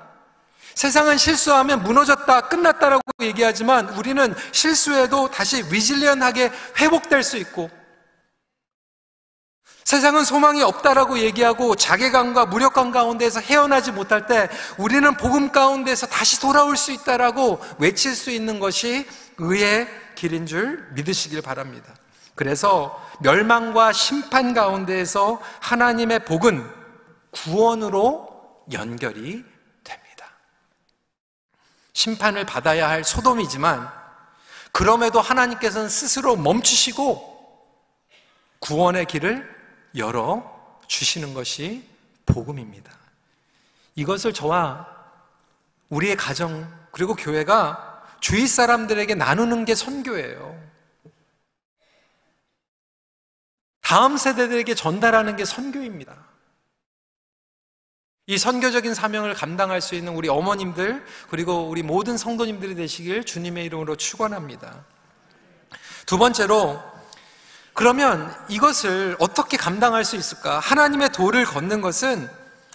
세상은 0.75 1.17
실수하면 1.17 1.81
무너졌다, 1.81 2.41
끝났다라고 2.41 3.01
얘기하지만 3.21 3.89
우리는 3.89 4.35
실수해도 4.51 5.31
다시 5.31 5.63
위질리언하게 5.71 6.51
회복될 6.79 7.23
수 7.23 7.37
있고, 7.37 7.71
세상은 9.87 10.25
소망이 10.25 10.61
없다라고 10.63 11.19
얘기하고 11.19 11.75
자괴감과 11.75 12.47
무력감 12.47 12.91
가운데서 12.91 13.39
헤어나지 13.39 13.93
못할 13.93 14.27
때 14.27 14.49
우리는 14.77 15.15
복음 15.15 15.49
가운데서 15.49 16.07
다시 16.07 16.41
돌아올 16.41 16.75
수 16.75 16.91
있다라고 16.91 17.61
외칠 17.79 18.13
수 18.13 18.29
있는 18.29 18.59
것이 18.59 19.07
의의 19.37 19.87
길인 20.15 20.45
줄 20.45 20.89
믿으시길 20.91 21.41
바랍니다. 21.41 21.95
그래서 22.35 23.01
멸망과 23.21 23.93
심판 23.93 24.53
가운데에서 24.53 25.41
하나님의 25.61 26.25
복은 26.25 26.69
구원으로 27.31 28.27
연결이 28.73 29.45
됩니다. 29.85 30.25
심판을 31.93 32.45
받아야 32.45 32.89
할 32.89 33.05
소돔이지만 33.05 33.89
그럼에도 34.73 35.21
하나님께서는 35.21 35.87
스스로 35.87 36.35
멈추시고 36.35 37.37
구원의 38.59 39.05
길을 39.05 39.55
열어 39.95 40.79
주시는 40.87 41.33
것이 41.33 41.87
복음입니다. 42.25 42.91
이것을 43.95 44.33
저와 44.33 44.87
우리의 45.89 46.15
가정 46.15 46.71
그리고 46.91 47.15
교회가 47.15 48.17
주위 48.19 48.47
사람들에게 48.47 49.15
나누는 49.15 49.65
게 49.65 49.75
선교예요. 49.75 50.67
다음 53.81 54.17
세대들에게 54.17 54.75
전달하는 54.75 55.35
게 55.35 55.45
선교입니다. 55.45 56.27
이 58.29 58.37
선교적인 58.37 58.93
사명을 58.93 59.33
감당할 59.33 59.79
수 59.79 59.95
있는 59.95 60.13
우리 60.13 60.27
어머님들 60.27 61.05
그리고 61.29 61.69
우리 61.69 61.81
모든 61.81 62.17
성도님들이 62.17 62.75
되시길 62.75 63.23
주님의 63.23 63.63
이름으로 63.65 63.95
축원합니다. 63.95 64.83
두 66.05 66.17
번째로 66.17 66.81
그러면 67.77 68.35
이것을 68.49 69.15
어떻게 69.19 69.55
감당할 69.55 70.03
수 70.03 70.15
있을까? 70.15 70.57
하나님의 70.57 71.09
도를 71.09 71.45
걷는 71.45 71.81
것은 71.81 72.27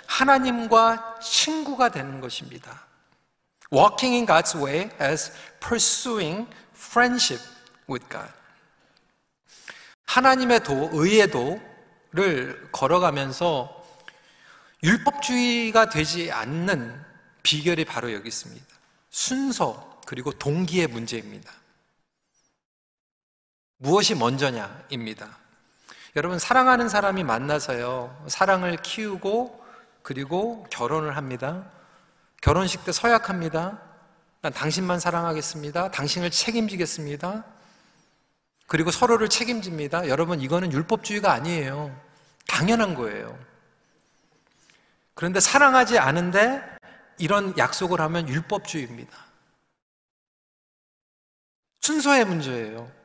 하나님과 0.07 1.19
친구가 1.21 1.89
되는 1.89 2.21
것입니다. 2.21 2.87
Walking 3.73 4.15
in 4.15 4.27
God's 4.27 4.57
way 4.57 4.91
as 5.01 5.33
pursuing 5.59 6.49
friendship 6.73 7.45
with 7.91 8.09
God. 8.09 8.31
하나님의 10.05 10.63
도, 10.63 10.89
의의 10.93 11.33
도를 11.33 12.69
걸어가면서 12.71 13.85
율법주의가 14.85 15.89
되지 15.89 16.31
않는 16.31 17.05
비결이 17.43 17.87
바로 17.87 18.13
여기 18.13 18.29
있습니다. 18.29 18.65
순서, 19.11 20.01
그리고 20.07 20.31
동기의 20.31 20.87
문제입니다. 20.87 21.53
무엇이 23.83 24.15
먼저냐입니다. 24.15 25.29
여러분, 26.15 26.39
사랑하는 26.39 26.89
사람이 26.89 27.25
만나서요, 27.25 28.27
사랑을 28.29 28.77
키우고, 28.77 29.61
그리고 30.03 30.65
결혼을 30.71 31.17
합니다. 31.17 31.65
결혼식 32.41 32.85
때 32.85 32.93
서약합니다. 32.93 33.81
난 34.41 34.53
당신만 34.53 35.01
사랑하겠습니다. 35.01 35.91
당신을 35.91 36.31
책임지겠습니다. 36.31 37.45
그리고 38.69 38.93
서로를 38.93 39.29
책임집니다. 39.29 40.07
여러분, 40.07 40.41
이거는 40.41 40.73
율법주의가 40.73 41.33
아니에요. 41.33 41.93
당연한 42.47 42.95
거예요. 42.95 43.37
그런데 45.15 45.41
사랑하지 45.41 45.99
않은데 45.99 46.63
이런 47.19 47.57
약속을 47.59 48.01
하면 48.01 48.29
율법주의입니다. 48.29 49.17
순서의 51.81 52.25
문제예요. 52.25 53.02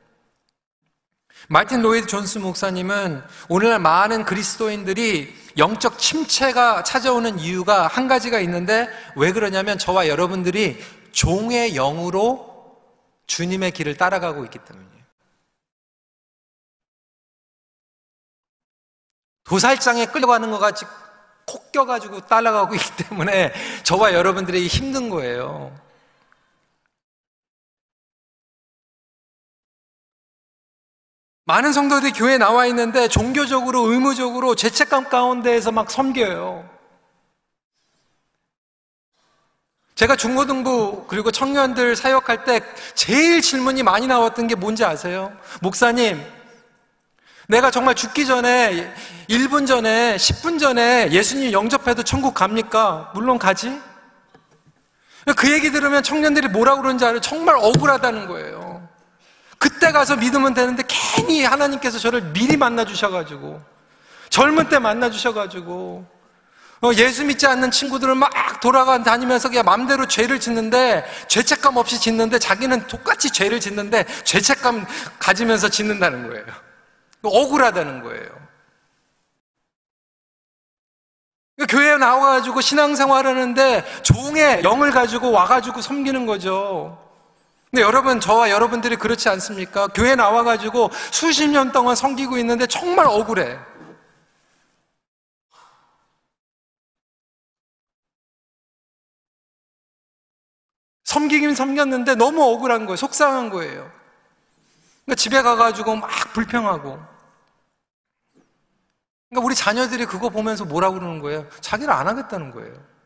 마틴 1.46 1.80
로이드 1.82 2.06
존스 2.06 2.38
목사님은 2.38 3.22
오늘날 3.48 3.78
많은 3.78 4.24
그리스도인들이 4.24 5.34
영적 5.56 5.98
침체가 5.98 6.82
찾아오는 6.82 7.38
이유가 7.38 7.86
한 7.86 8.08
가지가 8.08 8.40
있는데 8.40 8.88
왜 9.16 9.32
그러냐면 9.32 9.78
저와 9.78 10.08
여러분들이 10.08 10.82
종의 11.12 11.74
영으로 11.74 12.78
주님의 13.26 13.70
길을 13.72 13.96
따라가고 13.96 14.44
있기 14.44 14.58
때문이에요. 14.58 14.88
도살장에 19.44 20.06
끌려가는 20.06 20.50
것 20.50 20.58
같이 20.58 20.84
콕 21.46 21.72
껴가지고 21.72 22.20
따라가고 22.26 22.74
있기 22.74 23.04
때문에 23.08 23.52
저와 23.82 24.12
여러분들이 24.12 24.66
힘든 24.66 25.08
거예요. 25.08 25.74
많은 31.48 31.72
성도들이 31.72 32.12
교회에 32.12 32.36
나와 32.36 32.66
있는데 32.66 33.08
종교적으로 33.08 33.90
의무적으로 33.90 34.54
죄책감 34.54 35.08
가운데에서 35.08 35.72
막 35.72 35.90
섬겨요. 35.90 36.68
제가 39.94 40.14
중고등부 40.14 41.06
그리고 41.08 41.30
청년들 41.30 41.96
사역할 41.96 42.44
때 42.44 42.60
제일 42.94 43.40
질문이 43.40 43.82
많이 43.82 44.06
나왔던 44.06 44.46
게 44.46 44.56
뭔지 44.56 44.84
아세요? 44.84 45.32
목사님, 45.62 46.22
내가 47.48 47.70
정말 47.70 47.94
죽기 47.94 48.26
전에 48.26 48.94
1분 49.30 49.66
전에 49.66 50.16
10분 50.16 50.60
전에 50.60 51.10
예수님 51.12 51.52
영접해도 51.52 52.02
천국 52.02 52.34
갑니까? 52.34 53.10
물론 53.14 53.38
가지. 53.38 53.80
그 55.34 55.50
얘기 55.50 55.70
들으면 55.70 56.02
청년들이 56.02 56.48
뭐라고 56.48 56.82
그러는지 56.82 57.06
알아요? 57.06 57.20
정말 57.22 57.56
억울하다는 57.56 58.26
거예요. 58.26 58.67
그때 59.58 59.92
가서 59.92 60.16
믿으면 60.16 60.54
되는데 60.54 60.82
괜히 60.86 61.44
하나님께서 61.44 61.98
저를 61.98 62.22
미리 62.32 62.56
만나 62.56 62.84
주셔가지고 62.84 63.60
젊은 64.30 64.68
때 64.68 64.78
만나 64.78 65.10
주셔가지고 65.10 66.18
어, 66.80 66.92
예수 66.94 67.24
믿지 67.24 67.46
않는 67.46 67.72
친구들은 67.72 68.16
막 68.16 68.30
돌아가 68.60 69.02
다니면서 69.02 69.48
그냥 69.48 69.64
맘대로 69.64 70.06
죄를 70.06 70.38
짓는데 70.38 71.04
죄책감 71.26 71.76
없이 71.76 71.98
짓는데 71.98 72.38
자기는 72.38 72.86
똑같이 72.86 73.32
죄를 73.32 73.58
짓는데 73.58 74.04
죄책감 74.22 74.86
가지면서 75.18 75.68
짓는다는 75.68 76.28
거예요. 76.28 76.46
억울하다는 77.22 78.04
거예요. 78.04 78.38
교회에 81.68 81.96
나와가지고 81.96 82.60
신앙생활 82.60 83.26
하는데 83.26 83.84
종의 84.02 84.62
영을 84.62 84.92
가지고 84.92 85.32
와가지고 85.32 85.80
섬기는 85.80 86.26
거죠. 86.26 87.07
근데 87.70 87.82
여러분, 87.82 88.18
저와 88.20 88.50
여러분들이 88.50 88.96
그렇지 88.96 89.28
않습니까? 89.28 89.88
교회 89.88 90.14
나와가지고 90.14 90.90
수십 91.12 91.48
년 91.48 91.70
동안 91.72 91.94
섬기고 91.94 92.38
있는데 92.38 92.66
정말 92.66 93.06
억울해. 93.06 93.58
섬기긴 101.04 101.54
섬겼는데 101.54 102.14
너무 102.16 102.42
억울한 102.42 102.86
거예요. 102.86 102.96
속상한 102.96 103.50
거예요. 103.50 103.90
그러니까 105.04 105.14
집에 105.16 105.42
가가지고 105.42 105.96
막 105.96 106.10
불평하고. 106.34 106.98
그러니까 109.30 109.44
우리 109.46 109.54
자녀들이 109.54 110.06
그거 110.06 110.28
보면서 110.28 110.64
뭐라고 110.64 110.98
그러는 110.98 111.20
거예요? 111.20 111.48
자기를 111.60 111.92
안 111.92 112.08
하겠다는 112.08 112.50
거예요. 112.50 112.97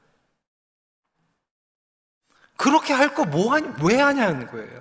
그렇게 2.63 2.93
할 2.95 3.13
거 3.13 3.25
뭐 3.25 3.53
하냐, 3.55 3.75
왜 3.83 4.01
하냐는 4.01 4.47
거예요. 4.47 4.81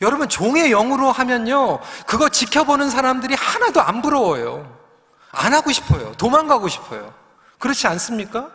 여러분, 0.00 0.26
종의 0.26 0.70
영으로 0.70 1.12
하면요, 1.12 1.80
그거 2.06 2.30
지켜보는 2.30 2.88
사람들이 2.88 3.34
하나도 3.34 3.82
안 3.82 4.00
부러워요. 4.00 4.78
안 5.32 5.52
하고 5.52 5.70
싶어요. 5.70 6.12
도망가고 6.12 6.68
싶어요. 6.68 7.12
그렇지 7.58 7.86
않습니까? 7.88 8.50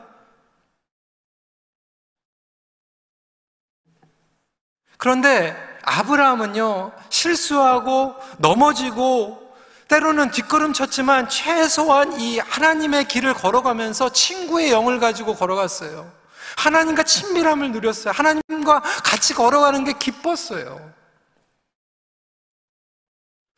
그런데 4.98 5.56
아브라함은요, 5.84 6.92
실수하고 7.10 8.16
넘어지고 8.40 9.56
때로는 9.90 10.32
뒷걸음 10.32 10.74
쳤지만 10.74 11.30
최소한 11.30 12.20
이 12.20 12.40
하나님의 12.40 13.08
길을 13.08 13.36
걸어가면서 13.36 14.12
친구의 14.12 14.72
영을 14.72 15.00
가지고 15.00 15.36
걸어갔어요. 15.36 16.25
하나님과 16.58 17.04
친밀함을 17.04 17.72
누렸어요. 17.72 18.14
하나님과 18.14 18.82
같이 19.04 19.34
걸어가는 19.34 19.84
게 19.84 19.94
기뻤어요. 19.94 20.94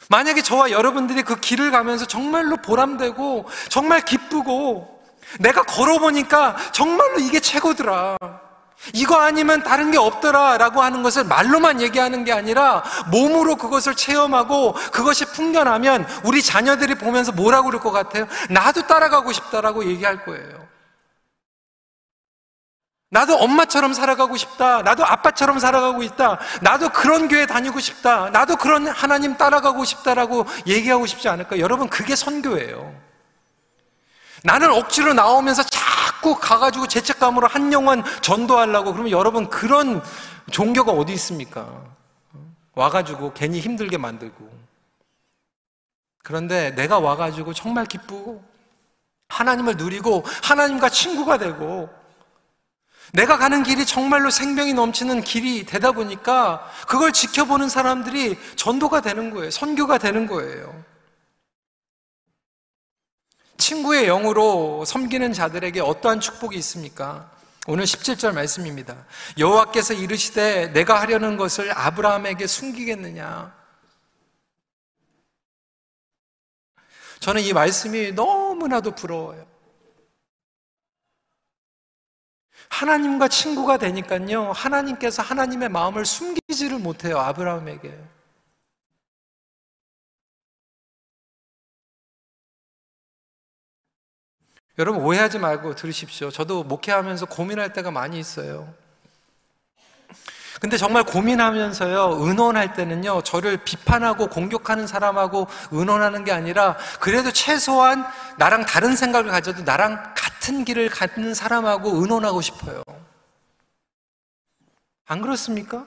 만약에 0.09 0.41
저와 0.41 0.71
여러분들이 0.71 1.23
그 1.23 1.39
길을 1.39 1.71
가면서 1.71 2.05
정말로 2.05 2.57
보람되고 2.57 3.45
정말 3.69 4.01
기쁘고 4.01 5.01
내가 5.39 5.63
걸어보니까 5.63 6.55
정말로 6.71 7.19
이게 7.19 7.39
최고더라. 7.39 8.17
이거 8.93 9.19
아니면 9.19 9.63
다른 9.63 9.91
게 9.91 9.97
없더라 9.97 10.57
라고 10.57 10.81
하는 10.81 11.01
것을 11.01 11.23
말로만 11.23 11.81
얘기하는 11.81 12.23
게 12.23 12.31
아니라 12.31 12.83
몸으로 13.11 13.55
그것을 13.55 13.95
체험하고 13.95 14.73
그것이 14.91 15.25
풍겨나면 15.25 16.07
우리 16.23 16.41
자녀들이 16.41 16.95
보면서 16.95 17.31
뭐라고 17.31 17.65
그럴 17.65 17.81
것 17.81 17.91
같아요? 17.91 18.27
나도 18.49 18.85
따라가고 18.87 19.31
싶다라고 19.33 19.85
얘기할 19.85 20.23
거예요. 20.23 20.66
나도 23.09 23.37
엄마처럼 23.37 23.93
살아가고 23.93 24.35
싶다. 24.35 24.81
나도 24.81 25.05
아빠처럼 25.05 25.59
살아가고 25.59 26.03
있다. 26.03 26.39
나도 26.61 26.89
그런 26.89 27.27
교회 27.27 27.45
다니고 27.45 27.79
싶다. 27.79 28.29
나도 28.31 28.57
그런 28.57 28.87
하나님 28.87 29.37
따라가고 29.37 29.85
싶다라고 29.85 30.45
얘기하고 30.65 31.05
싶지 31.05 31.29
않을까? 31.29 31.59
여러분, 31.59 31.89
그게 31.89 32.15
선교예요. 32.15 32.93
나는 34.43 34.71
억지로 34.71 35.13
나오면서 35.13 35.63
자꾸 35.63 36.37
가가지고 36.39 36.87
죄책감으로 36.87 37.47
한 37.47 37.71
영혼 37.71 38.03
전도하려고 38.21 38.91
그러면 38.91 39.11
여러분 39.11 39.49
그런 39.49 40.03
종교가 40.51 40.91
어디 40.91 41.13
있습니까? 41.13 41.67
와가지고 42.75 43.33
괜히 43.33 43.59
힘들게 43.59 43.97
만들고. 43.97 44.49
그런데 46.23 46.71
내가 46.71 46.99
와가지고 46.99 47.53
정말 47.53 47.85
기쁘고 47.85 48.43
하나님을 49.29 49.77
누리고 49.77 50.23
하나님과 50.43 50.89
친구가 50.89 51.37
되고 51.37 51.89
내가 53.13 53.37
가는 53.37 53.63
길이 53.63 53.85
정말로 53.85 54.29
생명이 54.29 54.73
넘치는 54.73 55.21
길이 55.21 55.65
되다 55.65 55.91
보니까 55.91 56.69
그걸 56.87 57.11
지켜보는 57.13 57.69
사람들이 57.69 58.37
전도가 58.55 59.01
되는 59.01 59.31
거예요. 59.31 59.49
선교가 59.49 59.97
되는 59.97 60.27
거예요. 60.27 60.83
친구의 63.57 64.05
영으로 64.07 64.85
섬기는 64.85 65.33
자들에게 65.33 65.81
어떠한 65.81 66.19
축복이 66.19 66.57
있습니까? 66.57 67.31
오늘 67.65 67.85
17절 67.85 68.33
말씀입니다. 68.33 68.95
여호와께서 69.37 69.93
이르시되 69.93 70.71
내가 70.73 71.01
하려는 71.01 71.37
것을 71.37 71.71
아브라함에게 71.77 72.47
숨기겠느냐? 72.47 73.55
저는 77.19 77.41
이 77.41 77.51
말씀이 77.51 78.11
너무나도 78.11 78.91
부러워요. 78.91 79.46
하나님과 82.69 83.27
친구가 83.27 83.77
되니까요, 83.77 84.51
하나님께서 84.51 85.23
하나님의 85.23 85.69
마음을 85.69 86.05
숨기지를 86.05 86.79
못해요, 86.79 87.17
아브라함에게. 87.19 87.97
여러분 94.79 95.01
오해하지 95.01 95.39
말고 95.39 95.73
들으십시오. 95.75 96.29
저도 96.29 96.63
목회하면서 96.63 97.25
고민할 97.25 97.73
때가 97.73 97.89
많이 97.89 98.19
있어요. 98.19 98.71
근데 100.59 100.77
정말 100.77 101.03
고민하면서요, 101.03 102.17
의논할 102.19 102.73
때는요, 102.73 103.21
저를 103.21 103.57
비판하고 103.57 104.27
공격하는 104.27 104.87
사람하고 104.87 105.47
의논하는 105.71 106.23
게 106.23 106.31
아니라, 106.31 106.77
그래도 106.99 107.31
최소한 107.31 108.05
나랑 108.37 108.65
다른 108.65 108.95
생각을 108.95 109.29
가져도 109.31 109.63
나랑 109.63 110.13
같은 110.15 110.65
길을 110.65 110.89
가는 110.89 111.33
사람하고 111.33 112.01
의논하고 112.01 112.41
싶어요. 112.41 112.81
안 115.05 115.21
그렇습니까? 115.21 115.85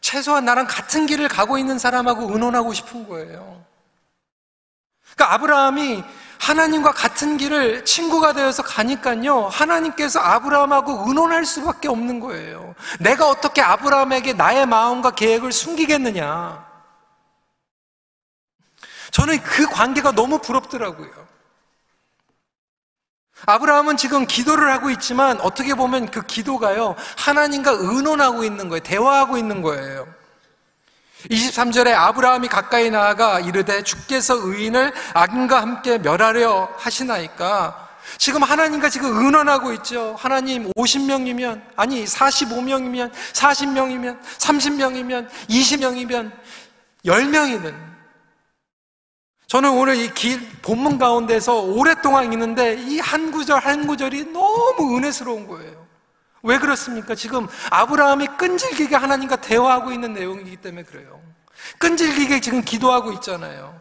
최소한 0.00 0.44
나랑 0.44 0.66
같은 0.66 1.06
길을 1.06 1.28
가고 1.28 1.58
있는 1.58 1.78
사람하고 1.78 2.32
의논하고 2.32 2.72
싶은 2.72 3.08
거예요. 3.08 3.64
그러니까 5.14 5.34
아브라함이 5.34 6.04
하나님과 6.46 6.92
같은 6.92 7.36
길을 7.36 7.84
친구가 7.84 8.32
되어서 8.32 8.62
가니까요, 8.62 9.48
하나님께서 9.48 10.20
아브라함하고 10.20 11.04
의논할 11.08 11.44
수밖에 11.44 11.88
없는 11.88 12.20
거예요. 12.20 12.76
내가 13.00 13.28
어떻게 13.28 13.60
아브라함에게 13.60 14.34
나의 14.34 14.64
마음과 14.64 15.10
계획을 15.10 15.50
숨기겠느냐. 15.50 16.64
저는 19.10 19.42
그 19.42 19.66
관계가 19.66 20.12
너무 20.12 20.38
부럽더라고요. 20.38 21.10
아브라함은 23.46 23.96
지금 23.96 24.24
기도를 24.24 24.70
하고 24.70 24.90
있지만 24.90 25.40
어떻게 25.40 25.74
보면 25.74 26.12
그 26.12 26.22
기도가요, 26.22 26.94
하나님과 27.16 27.72
의논하고 27.72 28.44
있는 28.44 28.68
거예요. 28.68 28.82
대화하고 28.84 29.36
있는 29.36 29.62
거예요. 29.62 30.06
23절에 31.30 31.92
아브라함이 31.92 32.48
가까이 32.48 32.90
나아가 32.90 33.40
이르되 33.40 33.82
주께서 33.82 34.34
의인을 34.36 34.92
악인과 35.14 35.60
함께 35.60 35.98
멸하려 35.98 36.68
하시나이까 36.76 37.86
지금 38.18 38.42
하나님과 38.42 38.88
지금 38.88 39.16
의논하고 39.16 39.72
있죠. 39.74 40.14
하나님 40.16 40.70
50명이면, 40.74 41.60
아니 41.74 42.04
45명이면, 42.04 43.10
40명이면, 43.32 44.20
30명이면, 44.38 45.28
20명이면, 45.48 46.32
10명이든. 47.04 47.74
저는 49.48 49.70
오늘 49.70 49.96
이 49.96 50.12
길, 50.14 50.40
본문 50.62 50.98
가운데서 50.98 51.60
오랫동안 51.62 52.32
있는데 52.32 52.74
이 52.78 52.98
한 53.00 53.30
구절 53.30 53.60
한 53.60 53.86
구절이 53.86 54.32
너무 54.32 54.96
은혜스러운 54.96 55.46
거예요. 55.46 55.85
왜 56.46 56.58
그렇습니까? 56.58 57.16
지금 57.16 57.48
아브라함이 57.72 58.28
끈질기게 58.38 58.94
하나님과 58.94 59.40
대화하고 59.40 59.92
있는 59.92 60.12
내용이기 60.12 60.58
때문에 60.58 60.84
그래요. 60.84 61.20
끈질기게 61.78 62.40
지금 62.40 62.62
기도하고 62.62 63.12
있잖아요. 63.14 63.80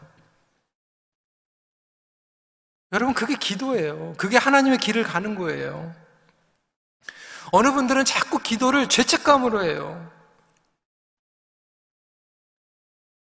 여러분, 2.92 3.14
그게 3.14 3.36
기도예요. 3.36 4.16
그게 4.18 4.38
하나님의 4.38 4.80
길을 4.80 5.04
가는 5.04 5.36
거예요. 5.36 5.94
어느 7.52 7.72
분들은 7.72 8.04
자꾸 8.04 8.40
기도를 8.40 8.90
죄책감으로 8.90 9.64
해요. 9.64 10.12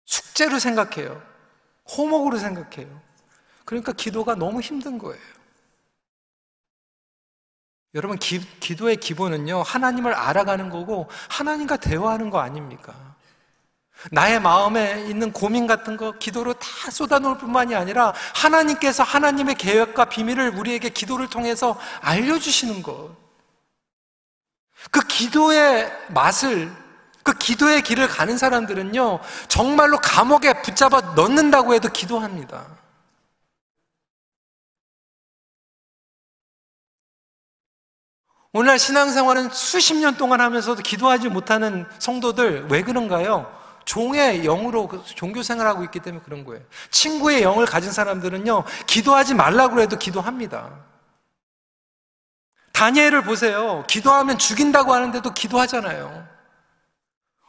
숙제로 0.07 0.59
생각해요. 0.59 1.22
호목으로 1.98 2.38
생각해요. 2.38 3.02
그러니까 3.66 3.92
기도가 3.92 4.37
너무 4.37 4.62
힘든 4.62 4.96
거예요. 4.96 5.33
여러분, 7.94 8.18
기, 8.18 8.40
기도의 8.59 8.96
기본은요, 8.96 9.62
하나님을 9.62 10.12
알아가는 10.14 10.68
거고, 10.68 11.09
하나님과 11.28 11.76
대화하는 11.76 12.28
거 12.30 12.40
아닙니까? 12.40 12.92
나의 14.11 14.40
마음에 14.40 15.07
있는 15.09 15.33
고민 15.33 15.66
같은 15.66 15.96
거 15.96 16.12
기도로 16.18 16.54
다 16.54 16.90
쏟아놓을 16.90 17.38
뿐만이 17.38 17.74
아니라 17.74 18.12
하나님께서 18.35 19.02
하나님의 19.02 19.54
계획과 19.54 20.07
비밀을 20.07 20.57
우리에게 20.57 20.90
기도를 20.90 21.28
통해서 21.28 21.78
알려주시는 22.00 22.83
것. 22.83 23.11
그 24.90 25.00
기도의 25.07 25.90
맛을, 26.09 26.70
그 27.22 27.33
기도의 27.33 27.83
길을 27.83 28.09
가는 28.09 28.37
사람들은요, 28.37 29.20
정말로 29.48 29.98
감옥에 29.98 30.62
붙잡아 30.62 31.14
넣는다고 31.14 31.74
해도 31.74 31.88
기도합니다. 31.88 32.66
오늘날 38.54 38.78
신앙생활은 38.78 39.50
수십 39.50 39.94
년 39.96 40.16
동안 40.16 40.40
하면서도 40.40 40.80
기도하지 40.82 41.28
못하는 41.28 41.86
성도들 41.98 42.68
왜 42.70 42.82
그런가요? 42.82 43.52
종의 43.84 44.42
영으로 44.44 44.86
그 44.86 45.02
종교 45.04 45.42
생활하고 45.42 45.82
있기 45.82 45.98
때문에 45.98 46.22
그런 46.24 46.44
거예요. 46.44 46.62
친구의 46.92 47.42
영을 47.42 47.66
가진 47.66 47.90
사람들은요, 47.90 48.62
기도하지 48.86 49.34
말라고 49.34 49.80
해도 49.80 49.98
기도합니다. 49.98 50.70
다니엘을 52.72 53.24
보세요. 53.24 53.84
기도하면 53.88 54.38
죽인다고 54.38 54.94
하는데도 54.94 55.34
기도하잖아요. 55.34 56.24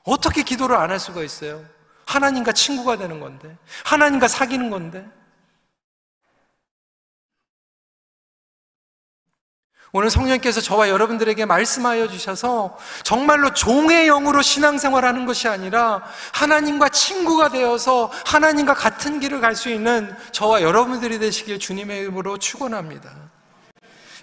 어떻게 0.06 0.42
기도를 0.42 0.76
안 0.76 0.90
할 0.90 1.00
수가 1.00 1.22
있어요? 1.22 1.64
하나님과 2.08 2.52
친구가 2.52 2.98
되는 2.98 3.20
건데, 3.20 3.56
하나님과 3.84 4.28
사귀는 4.28 4.72
건데. 4.72 5.08
오늘 9.98 10.10
성령께서 10.10 10.60
저와 10.60 10.90
여러분들에게 10.90 11.46
말씀하여 11.46 12.10
주셔서 12.10 12.78
정말로 13.04 13.54
종의 13.54 14.08
영으로 14.08 14.42
신앙생활하는 14.42 15.26
것이 15.26 15.48
아니라 15.48 16.04
하나님과 16.34 16.90
친구가 16.90 17.48
되어서 17.48 18.12
하나님과 18.26 18.74
같은 18.74 19.22
길을 19.22 19.40
갈 19.40 19.56
수 19.56 19.70
있는 19.70 20.14
저와 20.34 20.64
여러분들이 20.64 21.18
되시길 21.18 21.60
주님의 21.60 22.02
이름으로 22.02 22.38
축원합니다. 22.40 23.10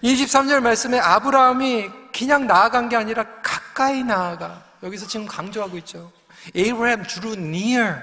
23절 0.03 0.61
말씀에 0.61 0.99
아브라함이 0.99 1.89
그냥 2.15 2.47
나아간 2.47 2.91
게 2.91 2.97
아니라 2.97 3.25
가까이 3.43 4.05
나아가 4.05 4.63
여기서 4.83 5.07
지금 5.07 5.27
강조하고 5.27 5.79
있죠. 5.79 6.13
Abraham 6.55 7.03
drew 7.07 7.33
near 7.33 8.03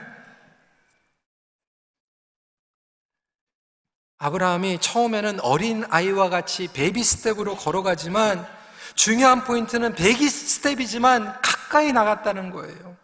아브라함이 4.19 4.79
처음에는 4.81 5.39
어린 5.39 5.85
아이와 5.89 6.29
같이 6.29 6.67
baby 6.67 7.03
step으로 7.03 7.55
걸어가지만 7.55 8.45
중요한 8.93 9.45
포인트는 9.45 9.95
baby 9.95 10.29
step이지만 10.29 11.41
가까이 11.41 11.93
나갔다는 11.93 12.51
거예요. 12.51 12.97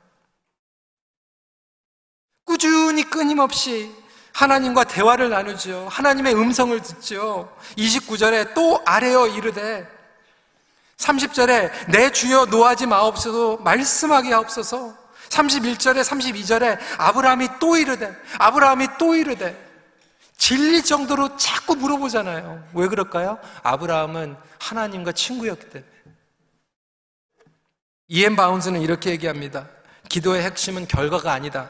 꾸준히 2.43 3.09
끊임없이 3.09 3.95
하나님과 4.33 4.83
대화를 4.83 5.29
나누죠. 5.29 5.87
하나님의 5.89 6.35
음성을 6.35 6.79
듣죠. 6.81 7.49
29절에 7.77 8.53
또 8.53 8.81
아뢰어 8.85 9.27
이르되 9.27 9.89
30절에 10.97 11.91
내 11.91 12.11
주여 12.11 12.45
노하지 12.45 12.87
마옵소서 12.87 13.57
말씀하게 13.63 14.33
하옵소서 14.33 14.93
31절에 15.29 16.01
32절에 16.01 16.77
아브라함이 16.97 17.47
또 17.59 17.77
이르되 17.77 18.13
아브라함이 18.37 18.87
또 18.99 19.15
이르되 19.15 19.64
진리 20.37 20.83
정도로 20.83 21.37
자꾸 21.37 21.75
물어보잖아요. 21.75 22.69
왜 22.73 22.87
그럴까요? 22.87 23.39
아브라함은 23.63 24.35
하나님과 24.59 25.13
친구였기 25.13 25.69
때문에. 25.69 25.91
이엔 28.07 28.35
바운스는 28.35 28.81
이렇게 28.81 29.11
얘기합니다. 29.11 29.67
기도의 30.09 30.43
핵심은 30.43 30.87
결과가 30.87 31.31
아니다. 31.31 31.69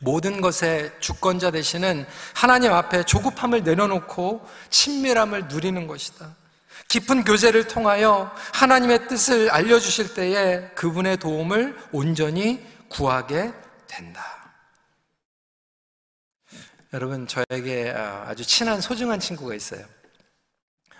모든 0.00 0.40
것의 0.40 0.92
주권자 1.00 1.50
되시는 1.50 2.06
하나님 2.34 2.72
앞에 2.72 3.04
조급함을 3.04 3.62
내려놓고 3.62 4.46
친밀함을 4.70 5.48
누리는 5.48 5.86
것이다. 5.86 6.34
깊은 6.88 7.24
교제를 7.24 7.66
통하여 7.68 8.32
하나님의 8.52 9.08
뜻을 9.08 9.50
알려주실 9.50 10.14
때에 10.14 10.68
그분의 10.74 11.18
도움을 11.18 11.76
온전히 11.92 12.64
구하게 12.88 13.52
된다. 13.86 14.45
여러분, 16.96 17.26
저에게 17.26 17.92
아, 17.94 18.24
아주 18.26 18.42
친한 18.42 18.80
소중한 18.80 19.20
친구가 19.20 19.54
있어요. 19.54 19.84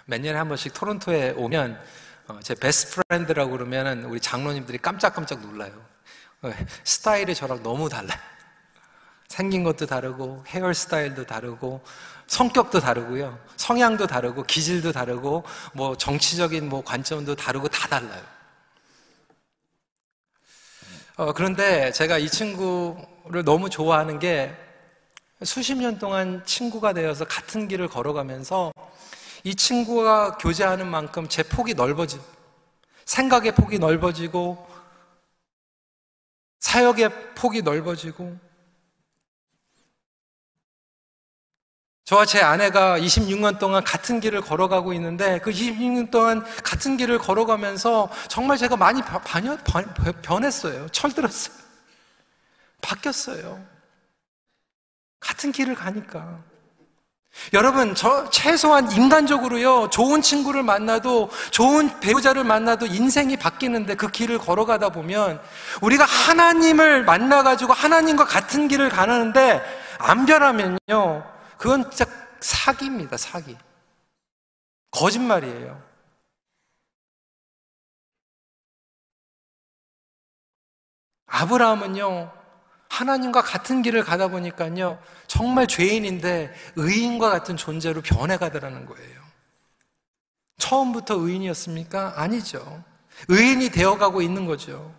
몇 0.04 0.20
년에 0.20 0.36
한 0.36 0.46
번씩 0.46 0.74
토론토에 0.74 1.30
오면 1.30 1.82
어, 2.28 2.38
제 2.42 2.54
best 2.54 3.00
friend라고 3.08 3.52
그러면 3.52 4.04
우리 4.04 4.20
장로님들이 4.20 4.76
깜짝깜짝 4.76 5.40
놀라요. 5.40 5.72
어, 6.42 6.52
스타일이 6.84 7.34
저랑 7.34 7.62
너무 7.62 7.88
달라요. 7.88 8.18
생긴 9.28 9.64
것도 9.64 9.86
다르고, 9.86 10.44
헤어 10.48 10.70
스타일도 10.70 11.24
다르고, 11.24 11.82
성격도 12.26 12.78
다르고요. 12.80 13.38
성향도 13.56 14.06
다르고, 14.06 14.42
기질도 14.42 14.92
다르고, 14.92 15.44
뭐 15.72 15.96
정치적인 15.96 16.68
뭐 16.68 16.84
관점도 16.84 17.36
다르고 17.36 17.68
다 17.68 17.88
달라요. 17.88 18.22
어, 21.16 21.32
그런데 21.32 21.90
제가 21.92 22.18
이 22.18 22.28
친구를 22.28 23.44
너무 23.46 23.70
좋아하는 23.70 24.18
게 24.18 24.65
수십 25.44 25.76
년 25.76 25.98
동안 25.98 26.42
친구가 26.46 26.94
되어서 26.94 27.26
같은 27.26 27.68
길을 27.68 27.88
걸어가면서 27.88 28.72
이 29.44 29.54
친구가 29.54 30.38
교제하는 30.38 30.86
만큼 30.86 31.28
제 31.28 31.42
폭이 31.42 31.74
넓어지 31.74 32.20
생각의 33.04 33.54
폭이 33.54 33.78
넓어지고 33.78 34.66
사역의 36.60 37.34
폭이 37.34 37.62
넓어지고 37.62 38.36
저와 42.04 42.24
제 42.24 42.40
아내가 42.40 42.98
26년 42.98 43.58
동안 43.58 43.82
같은 43.84 44.20
길을 44.20 44.40
걸어가고 44.40 44.92
있는데 44.94 45.40
그 45.40 45.50
26년 45.50 46.10
동안 46.10 46.44
같은 46.62 46.96
길을 46.96 47.18
걸어가면서 47.18 48.10
정말 48.28 48.56
제가 48.56 48.76
많이 48.76 49.02
변했어요. 50.22 50.88
철들었어요. 50.90 51.54
바뀌었어요. 52.80 53.75
같은 55.26 55.50
길을 55.50 55.74
가니까. 55.74 56.38
여러분, 57.52 57.94
저 57.94 58.30
최소한 58.30 58.90
인간적으로요, 58.92 59.90
좋은 59.90 60.22
친구를 60.22 60.62
만나도, 60.62 61.30
좋은 61.50 62.00
배우자를 62.00 62.44
만나도 62.44 62.86
인생이 62.86 63.36
바뀌는데 63.36 63.96
그 63.96 64.08
길을 64.08 64.38
걸어가다 64.38 64.90
보면 64.90 65.42
우리가 65.82 66.04
하나님을 66.04 67.04
만나가지고 67.04 67.72
하나님과 67.72 68.24
같은 68.24 68.68
길을 68.68 68.88
가는데 68.88 69.60
안 69.98 70.26
변하면요, 70.26 70.78
그건 71.58 71.90
진짜 71.90 72.06
사기입니다, 72.40 73.16
사기. 73.16 73.56
거짓말이에요. 74.92 75.82
아브라함은요, 81.26 82.32
하나님과 82.96 83.42
같은 83.42 83.82
길을 83.82 84.04
가다 84.04 84.28
보니까요, 84.28 84.98
정말 85.26 85.66
죄인인데 85.66 86.54
의인과 86.76 87.28
같은 87.28 87.56
존재로 87.56 88.00
변해가더라는 88.00 88.86
거예요. 88.86 89.20
처음부터 90.56 91.16
의인이었습니까? 91.16 92.14
아니죠. 92.16 92.82
의인이 93.28 93.68
되어가고 93.68 94.22
있는 94.22 94.46
거죠. 94.46 94.94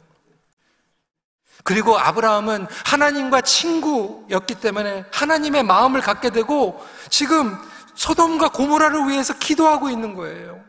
그리고 1.63 1.97
아브라함은 1.97 2.67
하나님과 2.85 3.41
친구였기 3.41 4.55
때문에 4.55 5.05
하나님의 5.11 5.63
마음을 5.63 6.01
갖게 6.01 6.29
되고 6.29 6.79
지금 7.09 7.57
소돔과 7.95 8.49
고모라를 8.49 9.07
위해서 9.07 9.33
기도하고 9.33 9.89
있는 9.89 10.13
거예요. 10.13 10.63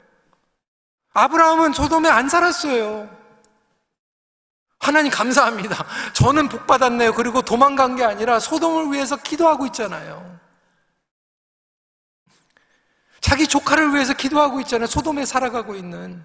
아브라함은 1.13 1.75
소돔에 1.75 2.09
안 2.09 2.31
살았어요. 2.31 3.18
하나님 4.79 5.11
감사합니다. 5.11 5.85
저는 6.13 6.49
복 6.49 6.67
받았네요. 6.67 7.15
그리고 7.15 7.43
도망간 7.43 7.97
게 7.97 8.05
아니라 8.05 8.39
소돔을 8.39 8.93
위해서 8.93 9.17
기도하고 9.17 9.67
있잖아요. 9.67 10.39
자기 13.21 13.47
조카를 13.47 13.93
위해서 13.95 14.15
기도하고 14.15 14.61
있잖아요. 14.61 14.87
소돔에 14.87 15.25
살아가고 15.25 15.75
있는. 15.75 16.25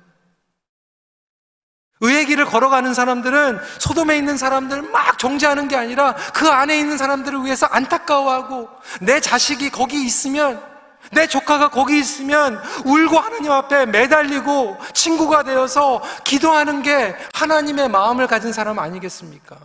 의의 2.00 2.26
길을 2.26 2.46
걸어가는 2.46 2.94
사람들은 2.94 3.60
소돔에 3.80 4.18
있는 4.18 4.38
사람들 4.38 4.82
막 4.84 5.18
정죄하는 5.18 5.68
게 5.68 5.76
아니라 5.76 6.14
그 6.34 6.50
안에 6.50 6.78
있는 6.78 6.98
사람들을 6.98 7.46
위해서 7.46 7.66
안타까워하고 7.68 8.70
내 9.02 9.22
자식이 9.22 9.70
거기 9.70 10.04
있으면 10.04 10.73
내 11.14 11.28
조카가 11.28 11.70
거기 11.70 12.00
있으면 12.00 12.62
울고 12.86 13.18
하나님 13.18 13.52
앞에 13.52 13.86
매달리고 13.86 14.78
친구가 14.94 15.44
되어서 15.44 16.02
기도하는 16.24 16.82
게 16.82 17.16
하나님의 17.34 17.90
마음을 17.90 18.28
가진 18.28 18.52
사람 18.54 18.80
아니겠습니까? 18.80 19.58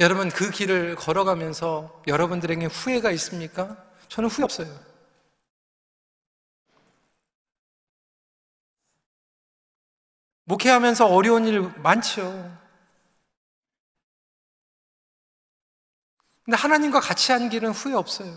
여러분 0.00 0.28
그 0.28 0.50
길을 0.50 0.94
걸어가면서 0.94 2.02
여러분들에게 2.06 2.66
후회가 2.66 3.10
있습니까? 3.12 3.76
저는 4.08 4.28
후회 4.30 4.44
없어요. 4.44 4.68
목회하면서 10.44 11.06
어려운 11.06 11.46
일 11.46 11.60
많죠. 11.82 12.67
근데 16.48 16.56
하나님과 16.56 17.00
같이 17.00 17.30
한 17.30 17.50
길은 17.50 17.72
후회 17.72 17.94
없어요. 17.94 18.32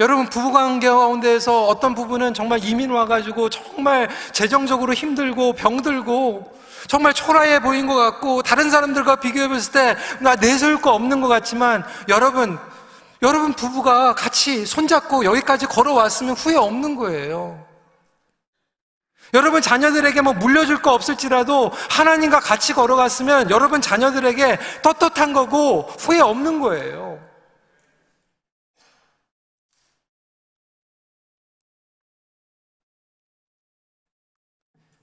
여러분 0.00 0.28
부부관계 0.28 0.88
가운데에서 0.88 1.66
어떤 1.68 1.94
부분은 1.94 2.34
정말 2.34 2.64
이민 2.64 2.90
와가지고 2.90 3.48
정말 3.48 4.08
재정적으로 4.32 4.92
힘들고 4.94 5.52
병들고 5.52 6.52
정말 6.88 7.14
초라해 7.14 7.60
보인 7.60 7.86
것 7.86 7.94
같고 7.94 8.42
다른 8.42 8.70
사람들과 8.70 9.20
비교해 9.20 9.46
봤을 9.46 9.70
때 9.70 9.96
나 10.20 10.34
내세울 10.34 10.80
거 10.82 10.90
없는 10.94 11.20
것 11.20 11.28
같지만 11.28 11.84
여러분 12.08 12.58
여러분 13.22 13.52
부부가 13.52 14.16
같이 14.16 14.66
손잡고 14.66 15.24
여기까지 15.24 15.66
걸어왔으면 15.66 16.34
후회 16.34 16.56
없는 16.56 16.96
거예요. 16.96 17.64
여러분 19.34 19.60
자녀들에게 19.60 20.20
뭐 20.22 20.32
물려줄 20.32 20.82
거 20.82 20.92
없을지라도 20.94 21.72
하나님과 21.90 22.40
같이 22.40 22.72
걸어갔으면 22.72 23.50
여러분 23.50 23.80
자녀들에게 23.80 24.58
떳떳한 24.82 25.32
거고 25.32 25.82
후회 25.98 26.20
없는 26.20 26.60
거예요. 26.60 27.18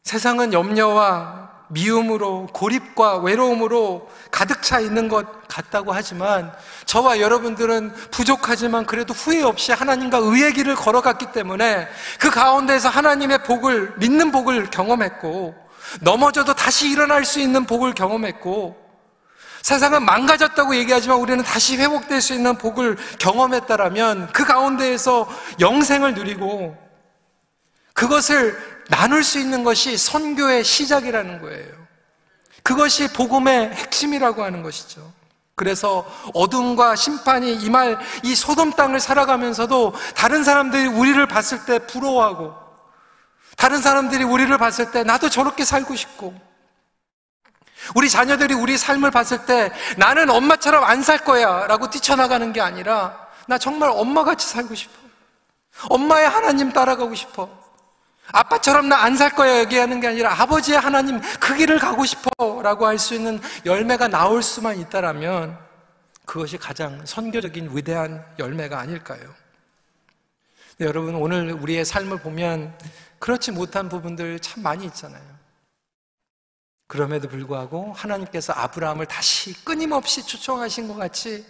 세상은 0.03 0.53
염려와 0.53 1.44
미움으로 1.67 2.47
고립과 2.53 3.17
외로움으로 3.17 4.09
가득 4.31 4.61
차 4.61 4.79
있는 4.79 5.07
것 5.07 5.47
같다고 5.47 5.93
하지만 5.93 6.51
저와 6.85 7.19
여러분들은 7.19 7.93
부족하지만 8.11 8.85
그래도 8.85 9.13
후회 9.13 9.41
없이 9.43 9.71
하나님과 9.71 10.19
의의 10.19 10.53
길을 10.53 10.75
걸어갔기 10.75 11.31
때문에 11.31 11.87
그 12.19 12.29
가운데서 12.29 12.89
하나님의 12.89 13.43
복을 13.43 13.93
믿는 13.97 14.31
복을 14.31 14.69
경험했고 14.69 15.55
넘어져도 16.01 16.53
다시 16.53 16.89
일어날 16.89 17.25
수 17.25 17.39
있는 17.39 17.65
복을 17.65 17.93
경험했고 17.93 18.85
세상은 19.61 20.05
망가졌다고 20.05 20.75
얘기하지만 20.75 21.17
우리는 21.17 21.43
다시 21.43 21.75
회복될 21.77 22.21
수 22.21 22.33
있는 22.33 22.55
복을 22.55 22.97
경험했다라면 23.17 24.29
그 24.31 24.45
가운데에서 24.45 25.27
영생을 25.59 26.13
누리고 26.13 26.84
그것을 27.95 28.83
나눌 28.89 29.23
수 29.23 29.39
있는 29.39 29.63
것이 29.63 29.97
선교의 29.97 30.63
시작이라는 30.63 31.41
거예요. 31.41 31.73
그것이 32.61 33.07
복음의 33.13 33.73
핵심이라고 33.73 34.43
하는 34.43 34.61
것이죠. 34.61 35.11
그래서 35.55 36.05
어둠과 36.33 36.95
심판이 36.97 37.53
임할 37.55 37.97
이 38.23 38.35
소돔 38.35 38.73
땅을 38.73 38.99
살아가면서도 38.99 39.93
다른 40.13 40.43
사람들이 40.43 40.87
우리를 40.87 41.25
봤을 41.27 41.65
때 41.65 41.79
부러워하고 41.79 42.53
다른 43.55 43.81
사람들이 43.81 44.25
우리를 44.25 44.55
봤을 44.57 44.91
때 44.91 45.03
나도 45.03 45.29
저렇게 45.29 45.63
살고 45.63 45.95
싶고 45.95 46.35
우리 47.95 48.09
자녀들이 48.09 48.53
우리 48.53 48.77
삶을 48.77 49.11
봤을 49.11 49.45
때 49.45 49.71
나는 49.97 50.29
엄마처럼 50.29 50.83
안 50.83 51.01
살 51.01 51.19
거야 51.19 51.67
라고 51.67 51.89
뛰쳐나가는 51.89 52.51
게 52.51 52.59
아니라 52.59 53.17
나 53.47 53.57
정말 53.57 53.89
엄마같이 53.91 54.45
살고 54.47 54.75
싶어. 54.75 54.93
엄마의 55.89 56.27
하나님 56.27 56.71
따라가고 56.73 57.15
싶어. 57.15 57.64
아빠처럼 58.31 58.89
나 58.89 59.03
안 59.03 59.15
살 59.15 59.29
거야 59.31 59.59
얘기하는 59.59 59.99
게 59.99 60.07
아니라 60.07 60.33
아버지의 60.41 60.79
하나님 60.79 61.21
그 61.39 61.55
길을 61.55 61.79
가고 61.79 62.05
싶어 62.05 62.61
라고 62.61 62.85
할 62.85 62.97
수 62.99 63.13
있는 63.13 63.39
열매가 63.65 64.07
나올 64.07 64.41
수만 64.41 64.77
있다라면 64.79 65.57
그것이 66.25 66.57
가장 66.57 67.05
선교적인 67.05 67.69
위대한 67.75 68.25
열매가 68.39 68.79
아닐까요? 68.79 69.33
여러분 70.79 71.15
오늘 71.15 71.51
우리의 71.53 71.85
삶을 71.85 72.19
보면 72.19 72.77
그렇지 73.19 73.51
못한 73.51 73.87
부분들 73.89 74.39
참 74.39 74.63
많이 74.63 74.85
있잖아요. 74.85 75.23
그럼에도 76.87 77.27
불구하고 77.29 77.93
하나님께서 77.93 78.53
아브라함을 78.53 79.05
다시 79.05 79.53
끊임없이 79.63 80.25
초청하신 80.25 80.87
것 80.87 80.95
같이 80.95 81.45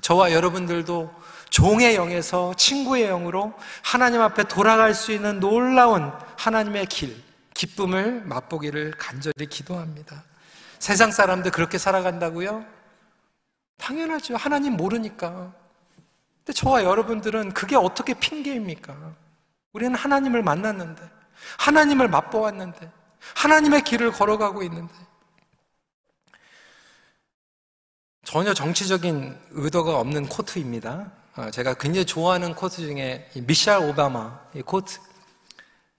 저와 0.00 0.32
여러분들도 0.32 1.10
종의 1.56 1.94
영에서 1.94 2.52
친구의 2.52 3.06
영으로 3.06 3.54
하나님 3.82 4.20
앞에 4.20 4.44
돌아갈 4.44 4.92
수 4.92 5.10
있는 5.10 5.40
놀라운 5.40 6.12
하나님의 6.36 6.84
길, 6.84 7.16
기쁨을 7.54 8.26
맛보기를 8.26 8.90
간절히 8.98 9.46
기도합니다. 9.48 10.22
세상 10.78 11.10
사람들 11.10 11.52
그렇게 11.52 11.78
살아간다고요? 11.78 12.62
당연하죠. 13.78 14.36
하나님 14.36 14.76
모르니까. 14.76 15.50
근데 16.44 16.52
저와 16.52 16.84
여러분들은 16.84 17.54
그게 17.54 17.74
어떻게 17.74 18.12
핑계입니까? 18.12 18.94
우리는 19.72 19.94
하나님을 19.94 20.42
만났는데, 20.42 21.08
하나님을 21.58 22.08
맛보았는데, 22.08 22.92
하나님의 23.34 23.82
길을 23.82 24.12
걸어가고 24.12 24.62
있는데, 24.64 24.92
전혀 28.24 28.52
정치적인 28.52 29.38
의도가 29.52 29.98
없는 29.98 30.28
코트입니다. 30.28 31.15
어, 31.36 31.50
제가 31.50 31.74
굉장히 31.74 32.06
좋아하는 32.06 32.54
코트 32.54 32.76
중에 32.78 33.30
미셸 33.34 33.82
오바마 33.90 34.40
이 34.54 34.62
코트 34.62 34.98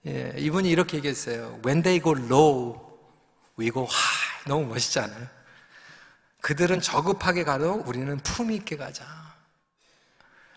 예, 0.04 0.34
이분이 0.36 0.68
이렇게 0.68 0.96
얘기했어요. 0.96 1.60
When 1.64 1.82
they 1.82 2.02
go 2.02 2.12
low, 2.12 2.80
we 3.58 3.70
go 3.70 3.84
high. 3.84 4.44
너무 4.48 4.66
멋있지 4.66 4.98
않아요? 4.98 5.28
그들은 6.40 6.80
저급하게 6.80 7.44
가도 7.44 7.84
우리는 7.86 8.16
품위 8.18 8.56
있게 8.56 8.76
가자. 8.76 9.04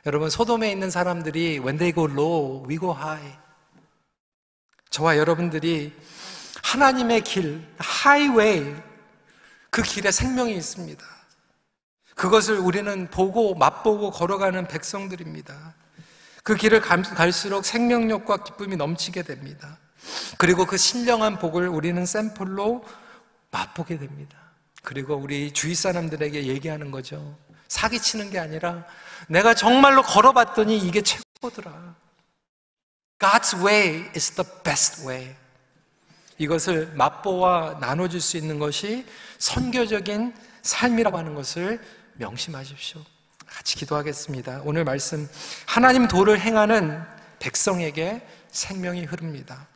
여러분 0.08 0.32
소돔에 0.32 0.72
있는 0.72 0.90
사람들이 0.90 1.60
when 1.60 1.78
they 1.78 1.94
go 1.94 2.06
low, 2.06 2.68
we 2.68 2.80
go 2.80 2.96
high. 2.96 3.38
저와 4.90 5.18
여러분들이 5.18 5.94
하나님의 6.64 7.22
길, 7.22 7.68
하이웨이 7.78 8.74
그 9.70 9.84
길에 9.84 10.12
생명이 10.12 10.56
있습니다. 10.56 11.21
그것을 12.22 12.60
우리는 12.60 13.08
보고 13.08 13.56
맛보고 13.56 14.12
걸어가는 14.12 14.68
백성들입니다. 14.68 15.74
그 16.44 16.54
길을 16.54 16.80
갈수록 16.80 17.66
생명력과 17.66 18.44
기쁨이 18.44 18.76
넘치게 18.76 19.24
됩니다. 19.24 19.80
그리고 20.38 20.68
그 20.68 20.78
신령한 20.78 21.40
복을 21.40 21.68
우리는 21.68 22.06
샘플로 22.06 22.86
맛보게 23.50 23.98
됩니다. 23.98 24.38
그리고 24.84 25.16
우리 25.16 25.52
주위 25.52 25.74
사람들에게 25.74 26.46
얘기하는 26.46 26.92
거죠. 26.92 27.40
사기치는 27.68 28.30
게 28.30 28.38
아니라 28.38 28.86
내가 29.28 29.56
정말로 29.56 30.04
걸어봤더니 30.04 30.78
이게 30.78 31.02
최고더라. 31.02 31.96
God's 33.18 33.66
way 33.66 34.12
is 34.16 34.30
the 34.36 34.48
best 34.64 35.08
way. 35.08 35.36
이것을 36.38 36.92
맛보아 36.94 37.80
나눠줄 37.82 38.22
수 38.22 38.38
있는 38.38 38.60
것이 38.60 39.08
선교적인 39.40 40.36
삶이라고 40.62 41.18
하는 41.18 41.34
것을 41.34 41.82
명심하십시오. 42.22 43.02
같이 43.48 43.76
기도하겠습니다. 43.76 44.62
오늘 44.64 44.84
말씀 44.84 45.28
하나님 45.66 46.08
도를 46.08 46.40
행하는 46.40 47.04
백성에게 47.40 48.26
생명이 48.52 49.06
흐릅니다. 49.06 49.68